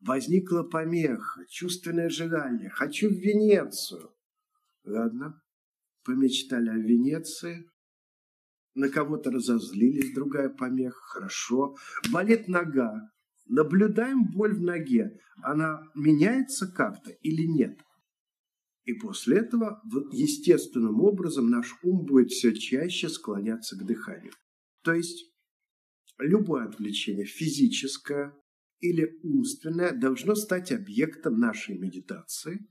[0.00, 2.70] Возникла помеха, чувственное желание.
[2.70, 4.10] Хочу в Венецию.
[4.84, 5.40] Ладно,
[6.04, 7.68] помечтали о Венеции.
[8.74, 10.98] На кого-то разозлились, другая помеха.
[10.98, 11.76] Хорошо.
[12.10, 13.10] Болит нога.
[13.46, 15.20] Наблюдаем боль в ноге.
[15.42, 17.78] Она меняется как-то или нет?
[18.84, 19.80] И после этого
[20.10, 24.32] естественным образом наш ум будет все чаще склоняться к дыханию.
[24.82, 25.31] То есть
[26.22, 28.34] любое отвлечение, физическое
[28.80, 32.66] или умственное, должно стать объектом нашей медитации.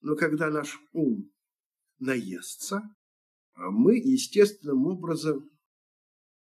[0.00, 1.30] Но когда наш ум
[1.98, 2.82] наестся,
[3.54, 5.50] мы естественным образом,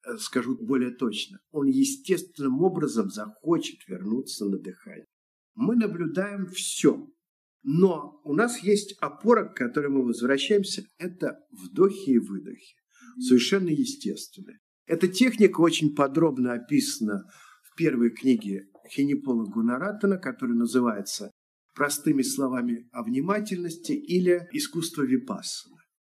[0.07, 5.07] э, скажу более точно, он естественным образом захочет вернуться на дыхание.
[5.55, 7.07] Мы наблюдаем все,
[7.62, 12.76] но у нас есть опора, к которой мы возвращаемся, это вдохи и выдохи,
[13.18, 14.61] совершенно естественные.
[14.87, 17.24] Эта техника очень подробно описана
[17.62, 21.30] в первой книге Хенипола Гунаратана, которая называется
[21.74, 25.76] простыми словами о внимательности или искусство випассаны.